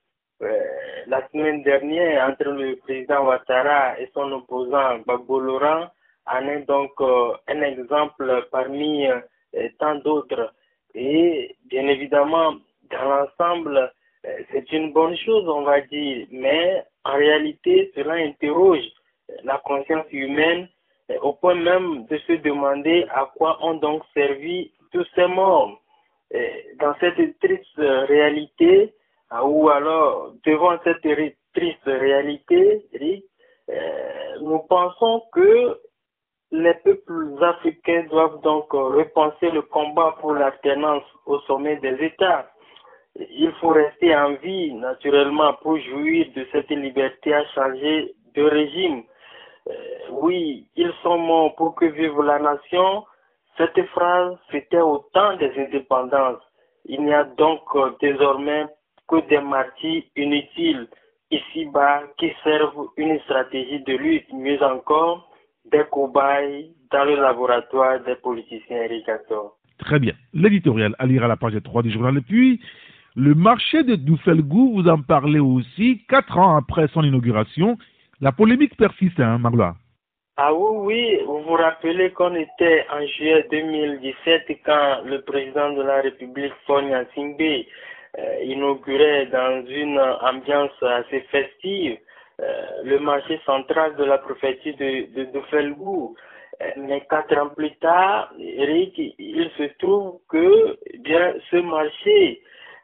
la 1.07 1.27
semaine 1.29 1.63
dernière 1.63 2.29
entre 2.29 2.51
le 2.51 2.77
président 2.77 3.25
Ouattara 3.25 3.99
et 3.99 4.11
son 4.13 4.31
opposant 4.33 4.99
Gbagbo 4.99 5.41
Laurent, 5.41 5.87
en 6.27 6.49
est 6.49 6.67
donc 6.67 6.93
euh, 7.01 7.33
un 7.49 7.63
exemple 7.63 8.47
parmi 8.51 9.07
euh, 9.07 9.21
tant 9.79 9.97
d'autres. 9.97 10.53
Et 10.95 11.57
bien 11.67 11.87
évidemment, 11.89 12.55
dans 12.91 13.05
l'ensemble, 13.05 13.93
euh, 14.27 14.39
c'est 14.51 14.71
une 14.73 14.93
bonne 14.93 15.17
chose, 15.17 15.49
on 15.49 15.63
va 15.63 15.81
dire, 15.81 16.27
mais 16.31 16.85
en 17.05 17.15
réalité, 17.15 17.91
cela 17.95 18.15
interroge 18.15 18.85
la 19.45 19.59
conscience 19.59 20.07
humaine 20.13 20.69
au 21.23 21.33
point 21.33 21.55
même 21.55 22.07
de 22.07 22.19
se 22.19 22.33
demander 22.35 23.07
à 23.11 23.31
quoi 23.37 23.59
ont 23.65 23.75
donc 23.75 24.03
servi 24.15 24.71
tous 24.93 25.07
ces 25.15 25.27
morts. 25.27 25.79
Dans 26.79 26.95
cette 27.01 27.39
triste 27.41 27.77
réalité, 27.77 28.95
ou 29.43 29.69
alors 29.69 30.33
devant 30.47 30.79
cette 30.85 31.03
triste 31.55 31.85
réalité, 31.85 32.83
nous 34.41 34.61
pensons 34.61 35.23
que 35.33 35.79
les 36.53 36.75
peuples 36.85 37.43
africains 37.43 38.05
doivent 38.11 38.41
donc 38.43 38.71
repenser 38.73 39.51
le 39.51 39.63
combat 39.63 40.15
pour 40.21 40.35
l'alternance 40.35 41.03
au 41.25 41.41
sommet 41.41 41.77
des 41.77 41.97
États. 42.05 42.47
Il 43.17 43.53
faut 43.61 43.71
rester 43.71 44.15
en 44.15 44.35
vie, 44.35 44.73
naturellement, 44.75 45.55
pour 45.63 45.79
jouir 45.79 46.27
de 46.37 46.47
cette 46.53 46.71
liberté 46.71 47.35
à 47.35 47.45
changer 47.55 48.15
de 48.35 48.43
régime. 48.43 49.03
Euh, 49.69 49.75
oui, 50.11 50.67
ils 50.77 50.93
sont 51.03 51.19
morts 51.19 51.55
pour 51.57 51.75
que 51.75 51.87
vive 51.87 52.21
la 52.21 52.39
nation. 52.39 53.05
Cette 53.57 53.83
phrase, 53.87 54.37
c'était 54.51 54.81
au 54.81 54.99
temps 55.15 55.37
des 55.37 55.53
indépendances. 55.59 56.43
Il 56.85 57.03
n'y 57.03 57.15
a 57.15 57.25
donc 57.25 57.63
euh, 57.75 57.93
désormais 58.01 58.67
que 59.09 59.27
des 59.29 59.41
martyrs 59.41 60.03
inutiles 60.17 60.89
ici-bas 61.31 62.03
qui 62.19 62.31
servent 62.45 62.89
une 62.99 63.19
stratégie 63.21 63.81
de 63.81 63.97
lutte. 63.97 64.33
Mieux 64.33 64.63
encore, 64.63 65.32
des 65.73 65.85
cobayes 65.91 66.71
dans 66.91 67.05
le 67.05 67.17
laboratoire 67.17 68.01
des 68.05 68.15
politiciens 68.17 68.85
irrigateurs. 68.85 69.53
Très 69.79 69.99
bien. 69.99 70.13
L'éditorial 70.33 70.95
à 70.99 71.07
lire 71.07 71.25
à 71.25 71.29
la 71.29 71.37
page 71.37 71.55
3 71.63 71.83
du 71.83 71.91
journal. 71.91 72.19
Et 72.19 72.21
puis, 72.21 72.61
le 73.17 73.35
marché 73.35 73.83
de 73.83 73.97
Doufelgou, 73.97 74.75
vous 74.75 74.89
en 74.89 75.01
parlez 75.03 75.41
aussi, 75.41 76.05
quatre 76.09 76.39
ans 76.39 76.57
après 76.57 76.87
son 76.89 77.03
inauguration. 77.03 77.77
La 78.21 78.33
polémique 78.33 78.77
persiste, 78.77 79.19
hein, 79.19 79.41
ah 80.39 80.55
oui, 80.55 80.79
oui, 80.79 81.19
vous 81.27 81.43
vous 81.43 81.53
rappelez 81.53 82.11
qu'on 82.13 82.35
était 82.35 82.87
en 82.91 83.07
juillet 83.07 83.47
2017 83.51 84.47
quand 84.65 85.03
le 85.05 85.21
président 85.21 85.75
de 85.75 85.83
la 85.83 86.01
République, 86.01 86.55
Fonia 86.67 87.05
Singbe, 87.15 87.39
euh, 88.19 88.43
inaugurait 88.45 89.27
dans 89.27 89.63
une 89.67 90.01
ambiance 90.01 90.83
assez 90.83 91.21
festive 91.31 91.99
le 92.85 92.99
marché 92.99 93.41
central 93.47 93.95
de 93.97 94.05
la 94.05 94.19
prophétie 94.19 94.75
de, 94.75 95.15
de. 95.15 95.41
Euh, 96.63 96.71
mais 96.77 97.01
quatre 97.09 97.37
ans 97.39 97.49
plus 97.49 97.75
tard, 97.77 98.33
Eric, 98.39 98.99
il 99.19 99.51
se 99.57 99.65
trouve 99.79 100.21
que 100.29 100.79
eh 100.93 100.99
bien 100.99 101.35
ce 101.51 101.57
marché 101.57 102.43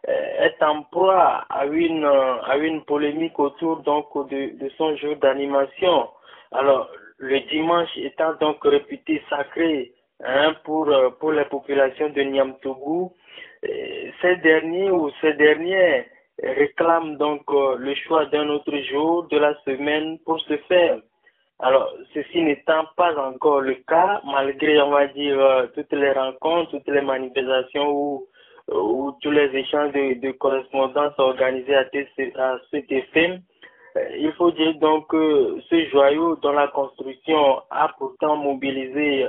euh, 0.09 0.47
est 0.47 0.63
en 0.63 0.83
proie 0.85 1.45
à 1.51 1.67
une 1.67 2.05
à 2.05 2.57
une 2.57 2.83
polémique 2.85 3.39
autour 3.39 3.79
donc 3.83 4.07
de, 4.31 4.69
son 4.77 4.97
jour 4.97 5.17
d'animation. 5.17 6.09
Alors 6.53 6.91
le 7.19 7.41
dimanche 7.51 7.91
étant 7.97 8.35
donc 8.41 8.59
réputé 8.65 9.23
sacré 9.29 9.93
hein, 10.25 10.55
pour 10.65 10.91
pour 11.21 11.33
la 11.33 11.45
population 11.45 12.09
de 12.11 12.23
Niamtougou, 12.23 13.13
ces 14.23 14.37
derniers 14.37 14.91
ou 14.91 15.11
ces 15.21 15.35
dernières 15.35 16.05
réclame 16.43 17.17
donc 17.17 17.43
euh, 17.51 17.77
le 17.79 17.95
choix 17.95 18.27
d'un 18.27 18.49
autre 18.49 18.77
jour 18.91 19.27
de 19.29 19.39
la 19.39 19.55
semaine 19.65 20.19
pour 20.25 20.41
ce 20.41 20.57
faire. 20.69 20.99
Alors, 21.61 21.93
ceci 22.15 22.43
n'étant 22.43 22.85
pas 22.97 23.17
encore 23.19 23.61
le 23.61 23.75
cas, 23.89 24.21
malgré, 24.25 24.81
on 24.81 24.91
va 24.91 25.09
dire, 25.09 25.41
euh, 25.41 25.67
toutes 25.75 25.93
les 25.93 26.13
rencontres, 26.13 26.71
toutes 26.71 26.89
les 26.89 27.01
manifestations 27.01 27.91
ou, 27.91 28.27
ou 28.73 29.13
tous 29.21 29.33
les 29.33 29.51
échanges 29.57 29.93
de, 29.93 30.21
de 30.21 30.31
correspondance 30.33 31.15
organisés 31.19 31.75
à, 31.75 31.85
cet 32.71 32.93
effet, 32.93 33.41
euh, 33.97 34.17
il 34.17 34.33
faut 34.35 34.53
dire 34.53 34.75
donc 34.75 35.09
que 35.09 35.57
ce 35.69 35.87
joyau 35.87 36.37
dont 36.37 36.53
la 36.53 36.69
construction 36.69 37.61
a 37.71 37.89
pourtant 37.99 38.37
mobilisé 38.37 39.27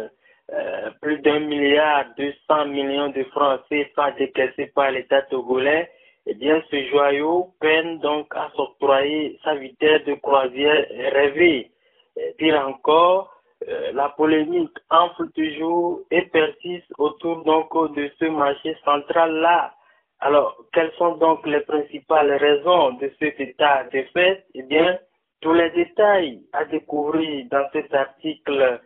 plus 1.01 1.19
d'un 1.19 1.41
milliard 1.41 2.05
deux 2.17 2.33
cents 2.47 2.65
millions 2.65 3.09
de 3.09 3.23
francs 3.25 3.61
CFA 3.69 4.11
décaissés 4.17 4.71
par 4.73 4.89
l'État 4.89 5.21
togolais, 5.23 5.87
eh 6.31 6.35
bien 6.35 6.61
ce 6.69 6.83
joyau 6.89 7.55
peine 7.59 7.97
donc 7.99 8.27
à 8.35 8.51
s'octroyer 8.55 9.39
sa 9.43 9.55
vitesse 9.55 10.05
de 10.05 10.13
croisière 10.13 10.85
rêvée. 11.11 11.71
Pire 12.37 12.67
encore, 12.67 13.33
euh, 13.67 13.91
la 13.93 14.09
polémique 14.09 14.77
enfle 14.91 15.31
toujours 15.31 16.01
et 16.11 16.21
persiste 16.23 16.91
autour 16.99 17.43
donc 17.45 17.95
de 17.95 18.11
ce 18.19 18.25
marché 18.25 18.77
central-là. 18.85 19.73
Alors, 20.19 20.55
quelles 20.71 20.91
sont 20.99 21.15
donc 21.15 21.47
les 21.47 21.61
principales 21.61 22.33
raisons 22.33 22.91
de 22.93 23.11
cet 23.17 23.39
état 23.39 23.85
de 23.85 24.03
fait? 24.13 24.45
Eh 24.53 24.63
bien, 24.63 24.99
tous 25.41 25.53
les 25.53 25.71
détails 25.71 26.41
à 26.53 26.65
découvrir 26.65 27.47
dans 27.49 27.65
cet 27.73 27.91
article 27.93 28.81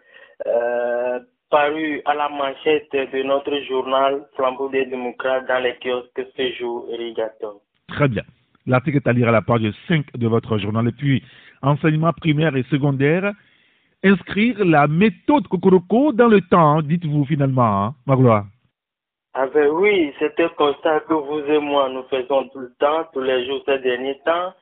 euh, 0.48 1.20
paru 1.54 2.02
à 2.06 2.16
la 2.16 2.30
manchette 2.30 2.92
de 2.92 3.22
notre 3.22 3.56
journal 3.70 4.26
Flambeau 4.36 4.70
des 4.70 4.88
démocrates 4.88 5.48
dans 5.48 5.62
les 5.62 5.76
kiosques 5.76 6.26
ce 6.36 6.52
jour, 6.54 6.88
Rigaton. 6.98 7.62
Très 7.90 8.08
bien. 8.08 8.24
L'article 8.66 8.98
est 8.98 9.08
à 9.08 9.14
lire 9.14 9.30
à 9.30 9.32
la 9.32 9.44
page 9.44 9.62
5 9.88 10.18
de 10.18 10.28
votre 10.28 10.58
journal. 10.58 10.88
Et 10.88 10.92
puis, 10.92 11.22
enseignement 11.62 12.12
primaire 12.12 12.56
et 12.56 12.64
secondaire, 12.72 13.34
inscrire 14.04 14.66
la 14.66 14.88
méthode 14.88 15.48
Kokoroko 15.48 16.12
dans 16.12 16.28
le 16.28 16.42
temps, 16.42 16.82
dites-vous 16.82 17.26
finalement, 17.26 17.84
hein, 17.84 17.96
Magloire. 18.08 18.46
Ah 19.36 19.46
ben 19.54 19.68
oui, 19.68 20.12
c'est 20.18 20.40
un 20.40 20.50
constat 20.50 21.02
que 21.02 21.14
vous 21.14 21.40
et 21.40 21.60
moi 21.60 21.88
nous 21.90 22.04
faisons 22.10 22.50
tout 22.50 22.60
le 22.60 22.74
temps, 22.80 23.06
tous 23.14 23.22
les 23.22 23.46
jours 23.46 23.62
ces 23.68 23.78
derniers 23.78 24.20
temps. 24.26 24.54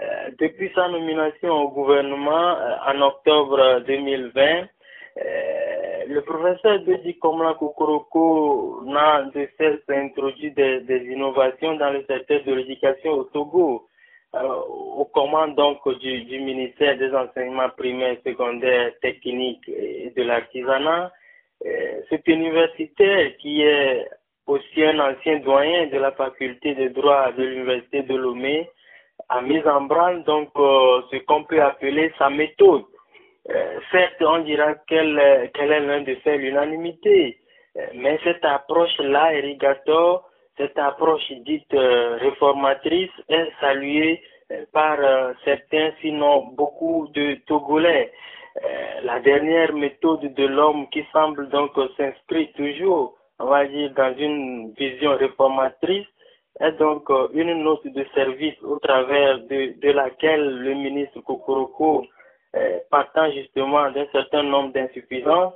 Euh, 0.00 0.30
depuis 0.38 0.70
sa 0.74 0.88
nomination 0.88 1.50
au 1.50 1.68
gouvernement 1.70 2.56
euh, 2.56 2.94
en 2.94 3.00
octobre 3.02 3.82
2020, 3.86 4.68
euh, 5.18 5.89
le 6.10 6.22
professeur 6.22 6.80
Deji 6.80 7.18
Komla 7.18 7.54
Kokoroko 7.54 8.82
n'a 8.84 9.22
de 9.34 9.48
cesse 9.56 9.78
d'introduire 9.88 10.52
des, 10.54 10.80
des, 10.80 11.04
innovations 11.06 11.76
dans 11.76 11.90
le 11.90 12.04
secteur 12.04 12.42
de 12.44 12.52
l'éducation 12.52 13.12
au 13.12 13.24
Togo. 13.24 13.86
Alors, 14.32 14.66
aux 14.98 15.04
commandes 15.04 15.54
donc 15.54 15.78
du, 16.00 16.22
du, 16.22 16.40
ministère 16.40 16.98
des 16.98 17.14
enseignements 17.14 17.70
primaires, 17.76 18.16
secondaires, 18.26 18.92
techniques 19.00 19.68
et 19.68 20.12
de 20.16 20.22
l'artisanat, 20.22 21.12
euh, 21.64 22.00
cet 22.08 22.26
universitaire 22.26 23.36
qui 23.38 23.62
est 23.62 24.08
aussi 24.46 24.82
un 24.82 24.98
ancien 24.98 25.38
doyen 25.40 25.86
de 25.86 25.98
la 25.98 26.12
faculté 26.12 26.74
de 26.74 26.88
droit 26.88 27.30
de 27.32 27.42
l'université 27.44 28.02
de 28.02 28.16
Lomé 28.16 28.68
a 29.28 29.42
mis 29.42 29.62
en 29.62 29.82
branle 29.82 30.24
donc 30.24 30.48
euh, 30.56 31.02
ce 31.12 31.18
qu'on 31.18 31.44
peut 31.44 31.62
appeler 31.62 32.12
sa 32.18 32.30
méthode. 32.30 32.84
Euh, 33.48 33.80
certes, 33.90 34.20
on 34.20 34.40
dira 34.40 34.74
qu'elle 34.86 35.50
qu'elle 35.54 35.72
est 35.72 35.80
loin 35.80 36.02
de 36.02 36.14
faire 36.16 36.36
l'unanimité, 36.36 37.38
mais 37.94 38.18
cette 38.22 38.44
approche-là, 38.44 39.34
Erigato, 39.34 40.20
cette 40.58 40.78
approche 40.78 41.32
dite 41.46 41.72
réformatrice 41.72 43.10
est 43.28 43.48
saluée 43.60 44.22
par 44.72 44.98
certains, 45.44 45.92
sinon 46.02 46.48
beaucoup 46.54 47.08
de 47.14 47.36
Togolais. 47.46 48.12
Euh, 48.56 49.00
la 49.04 49.20
dernière 49.20 49.72
méthode 49.72 50.34
de 50.34 50.46
l'homme 50.46 50.88
qui 50.90 51.04
semble 51.12 51.48
donc 51.50 51.70
s'inscrire 51.96 52.48
toujours, 52.56 53.14
on 53.38 53.46
va 53.46 53.64
dire, 53.66 53.90
dans 53.94 54.14
une 54.18 54.72
vision 54.72 55.16
réformatrice, 55.16 56.06
est 56.58 56.72
donc 56.72 57.08
euh, 57.10 57.28
une 57.32 57.62
note 57.62 57.86
de 57.86 58.04
service 58.12 58.60
au 58.62 58.78
travers 58.80 59.38
de, 59.38 59.80
de 59.80 59.90
laquelle 59.92 60.58
le 60.58 60.74
ministre 60.74 61.20
Kokoroko, 61.20 62.02
euh, 62.02 62.06
partant 62.90 63.30
justement 63.30 63.90
d'un 63.90 64.06
certain 64.12 64.42
nombre 64.42 64.72
d'insuffisances, 64.72 65.54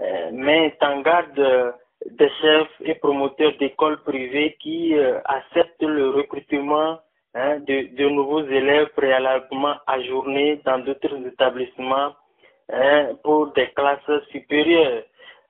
euh, 0.00 0.30
met 0.32 0.76
en 0.80 1.00
garde 1.00 1.74
des 2.10 2.30
chefs 2.40 2.80
et 2.80 2.94
promoteurs 2.94 3.56
d'écoles 3.58 4.02
privées 4.02 4.56
qui 4.60 4.94
acceptent 5.24 5.82
le 5.82 6.10
recrutement 6.10 7.00
hein, 7.34 7.58
de, 7.60 8.08
nouveaux 8.08 8.44
élèves 8.44 8.88
préalablement 8.96 9.76
ajournés 9.86 10.60
dans 10.64 10.78
d'autres 10.78 11.16
établissements 11.26 12.12
hein, 12.72 13.08
pour 13.24 13.52
des 13.54 13.68
classes 13.68 14.22
supérieures. 14.30 15.02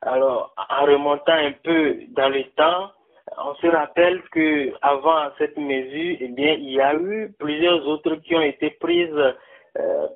Alors, 0.02 0.54
en 0.70 0.84
remontant 0.84 1.32
un 1.32 1.52
peu 1.64 1.96
dans 2.10 2.28
le 2.28 2.44
temps, 2.56 2.90
on 3.38 3.54
se 3.56 3.66
rappelle 3.66 4.22
que 4.30 4.72
avant 4.82 5.30
cette 5.38 5.56
mesure, 5.56 6.16
eh 6.20 6.28
bien, 6.28 6.52
il 6.54 6.70
y 6.70 6.80
a 6.80 6.94
eu 6.94 7.34
plusieurs 7.38 7.86
autres 7.86 8.16
qui 8.16 8.34
ont 8.34 8.42
été 8.42 8.70
prises 8.70 9.34
euh, 9.78 10.06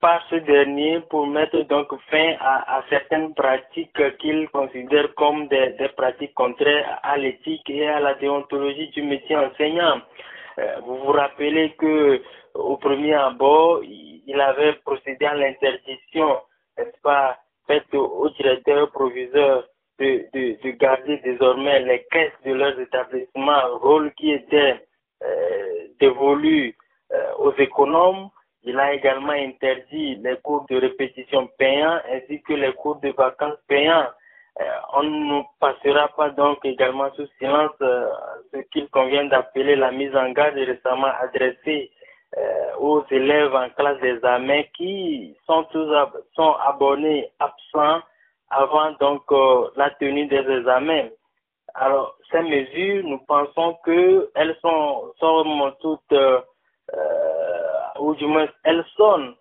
par 0.00 0.22
ce 0.30 0.36
dernier 0.36 1.00
pour 1.10 1.26
mettre 1.26 1.60
donc 1.62 1.88
fin 2.10 2.34
à, 2.40 2.82
certaines 2.88 3.34
pratiques 3.34 4.16
qu'il 4.18 4.48
considère 4.50 5.14
comme 5.14 5.48
des, 5.48 5.74
pratiques 5.96 6.34
contraires 6.34 7.00
à 7.02 7.16
l'éthique 7.16 7.68
et 7.68 7.88
à 7.88 8.00
la 8.00 8.14
déontologie 8.14 8.88
du 8.90 9.02
métier 9.02 9.36
enseignant. 9.36 10.00
Euh, 10.58 10.76
vous 10.84 10.98
vous 10.98 11.12
rappelez 11.12 11.74
que 11.78 12.22
au 12.54 12.76
premier 12.76 13.14
abord, 13.14 13.82
il 13.84 14.40
avait 14.40 14.74
procédé 14.84 15.26
à 15.26 15.34
l'interdiction 15.34 16.38
n'est-ce 16.78 17.00
pas, 17.02 17.38
faite 17.66 17.92
aux 17.94 18.28
directeurs 18.30 18.90
proviseurs 18.92 19.64
de, 19.98 20.24
de, 20.32 20.62
de, 20.62 20.70
garder 20.76 21.18
désormais 21.18 21.80
les 21.80 22.06
caisses 22.10 22.32
de 22.46 22.52
leurs 22.52 22.78
établissements, 22.78 23.78
rôle 23.80 24.12
qui 24.14 24.30
était 24.32 24.80
euh, 25.22 25.88
dévolu 26.00 26.76
euh, 27.12 27.32
aux 27.38 27.52
économes. 27.58 28.30
Il 28.64 28.78
a 28.78 28.92
également 28.92 29.32
interdit 29.32 30.16
les 30.16 30.36
cours 30.38 30.66
de 30.68 30.76
répétition 30.76 31.48
payants 31.58 32.00
ainsi 32.10 32.42
que 32.42 32.54
les 32.54 32.72
cours 32.74 32.96
de 32.96 33.10
vacances 33.10 33.58
payants. 33.68 34.06
Euh, 34.60 34.64
on 34.94 35.04
ne 35.04 35.42
passera 35.60 36.08
pas 36.08 36.30
donc 36.30 36.64
également 36.64 37.12
sous 37.14 37.28
silence 37.38 37.70
euh, 37.80 38.10
ce 38.52 38.58
qu'il 38.72 38.88
convient 38.88 39.26
d'appeler 39.26 39.76
la 39.76 39.92
mise 39.92 40.14
en 40.16 40.32
garde 40.32 40.56
récemment 40.56 41.12
adressée 41.22 41.92
euh, 42.36 42.74
aux 42.80 43.04
élèves 43.10 43.54
en 43.54 43.70
classe 43.70 44.00
d'examen 44.00 44.64
qui 44.76 45.36
sont 45.46 45.62
tous 45.70 45.88
sont 46.34 46.54
abonnés 46.66 47.30
absents 47.38 48.02
avant 48.50 48.90
donc 48.98 49.22
la 49.76 49.90
tenue 49.90 50.26
des 50.26 50.38
examens. 50.38 51.08
Alors 51.74 52.16
ces 52.32 52.42
mesures, 52.42 53.04
nous 53.04 53.18
pensons 53.18 53.78
que 53.84 54.28
elles 54.34 54.56
sont, 54.60 55.12
sont 55.20 55.72
toutes 55.80 56.14
ou 58.00 58.14
du 58.14 58.26
moins 58.26 58.48
elles 58.64 58.84
sonnent 58.96 59.34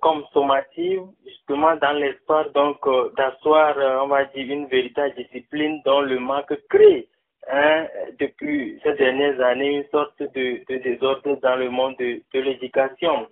comme 0.00 0.24
sommatives 0.32 1.02
justement 1.24 1.76
dans 1.76 1.92
l'espoir 1.92 2.50
donc 2.50 2.78
d'asseoir 3.16 3.76
on 4.04 4.08
va 4.08 4.24
dire 4.26 4.50
une 4.52 4.66
véritable 4.66 5.14
discipline 5.14 5.80
dont 5.84 6.00
le 6.00 6.18
manque 6.18 6.54
crée 6.68 7.08
hein, 7.50 7.86
depuis 8.18 8.80
ces 8.82 8.94
dernières 8.94 9.40
années 9.40 9.78
une 9.78 9.88
sorte 9.90 10.20
de, 10.20 10.64
de 10.68 10.82
désordre 10.82 11.38
dans 11.42 11.56
le 11.56 11.70
monde 11.70 11.96
de, 11.98 12.20
de 12.34 12.40
l'éducation. 12.40 13.26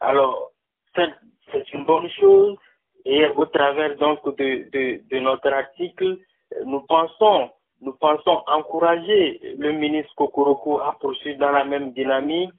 Alors, 0.00 0.50
c'est 0.94 1.72
une 1.72 1.84
bonne 1.84 2.08
chose 2.10 2.56
et 3.04 3.26
au 3.28 3.46
travers 3.46 3.96
donc 3.96 4.24
de, 4.36 4.68
de, 4.70 5.00
de, 5.10 5.18
notre 5.20 5.52
article, 5.52 6.18
nous 6.64 6.80
pensons, 6.80 7.50
nous 7.80 7.92
pensons 7.94 8.42
encourager 8.46 9.40
le 9.58 9.72
ministre 9.72 10.14
Kokoroko 10.16 10.80
à 10.80 10.96
poursuivre 11.00 11.38
dans 11.38 11.50
la 11.50 11.64
même 11.64 11.92
dynamique 11.92 12.50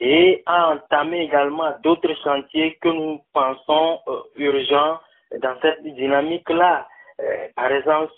et 0.00 0.42
à 0.46 0.72
entamer 0.72 1.20
également 1.20 1.72
d'autres 1.82 2.14
chantiers 2.22 2.76
que 2.80 2.88
nous 2.88 3.20
pensons 3.32 4.00
euh, 4.08 4.20
urgents 4.36 4.98
dans 5.40 5.56
cette 5.62 5.82
dynamique-là. 5.82 6.86
Euh, 7.20 7.48
par 7.54 7.72
exemple, 7.72 8.12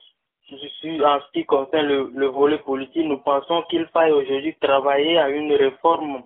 en 0.51 1.21
ce 1.21 1.33
qui 1.33 1.45
concerne 1.45 1.87
le, 1.87 2.11
le 2.15 2.27
volet 2.27 2.59
politique, 2.59 3.07
nous 3.07 3.19
pensons 3.19 3.63
qu'il 3.71 3.87
faille 3.93 4.13
aujourd'hui 4.13 4.57
travailler 4.61 5.19
à 5.19 5.29
une 5.29 5.53
réforme 5.53 6.23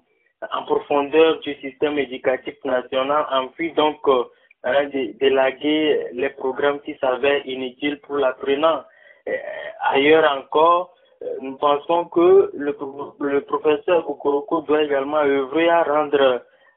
en 0.50 0.62
profondeur 0.64 1.40
du 1.40 1.54
système 1.56 1.98
éducatif 1.98 2.54
national 2.64 3.26
en 3.30 3.46
vue 3.58 3.70
donc 3.72 3.98
euh, 4.08 4.24
hein, 4.64 4.86
d'élaguer 5.20 6.06
les 6.12 6.30
programmes 6.30 6.80
qui 6.80 6.96
s'avèrent 7.00 7.46
inutiles 7.46 8.00
pour 8.00 8.16
l'apprenant. 8.16 8.82
Euh, 9.28 9.32
ailleurs 9.80 10.30
encore, 10.36 10.94
nous 11.40 11.56
pensons 11.56 12.06
que 12.06 12.50
le, 12.54 13.40
professeur 13.40 14.04
Kokoroko 14.06 14.62
doit 14.62 14.82
également 14.82 15.18
œuvrer 15.18 15.68
à 15.68 15.82
rendre, 15.82 16.20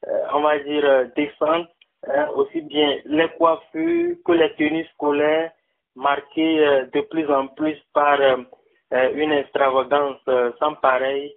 euh, 0.08 0.20
on 0.34 0.42
va 0.42 0.60
dire, 0.60 1.10
décentes 1.16 1.70
hein, 2.08 2.28
aussi 2.36 2.62
bien 2.62 2.98
les 3.06 3.30
coiffures 3.38 4.16
que 4.26 4.32
les 4.32 4.54
tenues 4.56 4.86
scolaires 4.94 5.52
marqué 5.96 6.60
euh, 6.60 6.86
de 6.94 7.02
plus 7.02 7.28
en 7.30 7.48
plus 7.48 7.78
par 7.94 8.20
euh, 8.20 8.38
euh, 8.94 9.12
une 9.16 9.32
extravagance 9.32 10.20
sans 10.60 10.76
pareil 10.76 11.34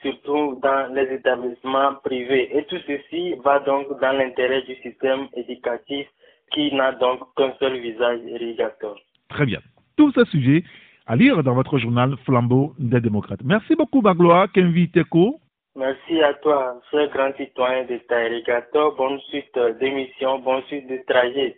surtout 0.00 0.60
dans 0.62 0.94
les 0.94 1.12
établissements 1.12 1.94
privés. 2.04 2.56
Et 2.56 2.64
tout 2.66 2.78
ceci 2.86 3.34
va 3.44 3.58
donc 3.60 3.88
dans 4.00 4.12
l'intérêt 4.12 4.62
du 4.62 4.76
système 4.76 5.26
éducatif 5.34 6.06
qui 6.52 6.72
n'a 6.72 6.92
donc 6.92 7.20
qu'un 7.36 7.52
seul 7.58 7.80
visage 7.80 8.20
irrigateur. 8.24 8.96
Très 9.28 9.44
bien. 9.44 9.58
Tous 9.96 10.12
ces 10.12 10.24
sujets 10.26 10.62
à 11.06 11.16
lire 11.16 11.42
dans 11.42 11.54
votre 11.54 11.78
journal 11.78 12.16
Flambeau 12.24 12.74
des 12.78 13.00
démocrates. 13.00 13.42
Merci 13.44 13.74
beaucoup, 13.74 14.02
Bagloa, 14.02 14.48
Kenvi 14.48 14.90
Teko. 14.90 15.40
Merci 15.74 16.20
à 16.22 16.34
toi, 16.34 16.80
cher 16.90 17.08
grand 17.08 17.34
citoyen 17.36 17.84
d'État 17.84 18.28
irrigateur. 18.28 18.94
Bonne 18.94 19.18
suite 19.30 19.58
d'émission, 19.80 20.38
bonne 20.38 20.62
suite 20.64 20.86
de 20.86 20.98
trajet. 21.08 21.56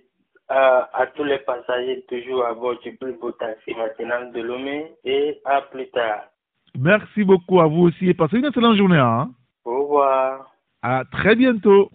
À, 0.48 0.88
à, 0.92 1.06
tous 1.06 1.24
les 1.24 1.38
passagers 1.38 2.04
toujours 2.06 2.44
à 2.44 2.52
bord 2.52 2.78
du 2.80 2.94
plus 2.96 3.14
beau 3.18 3.32
taxi 3.32 3.74
matinal 3.74 4.30
de 4.32 4.42
Lomé 4.42 4.92
et 5.02 5.40
à 5.44 5.62
plus 5.62 5.88
tard. 5.88 6.24
Merci 6.78 7.24
beaucoup 7.24 7.60
à 7.60 7.66
vous 7.66 7.84
aussi 7.84 8.10
et 8.10 8.14
passez 8.14 8.36
une 8.36 8.44
excellente 8.44 8.76
journée. 8.76 8.98
Hein? 8.98 9.30
Au 9.64 9.84
revoir. 9.84 10.50
À 10.82 11.02
très 11.10 11.34
bientôt. 11.34 11.90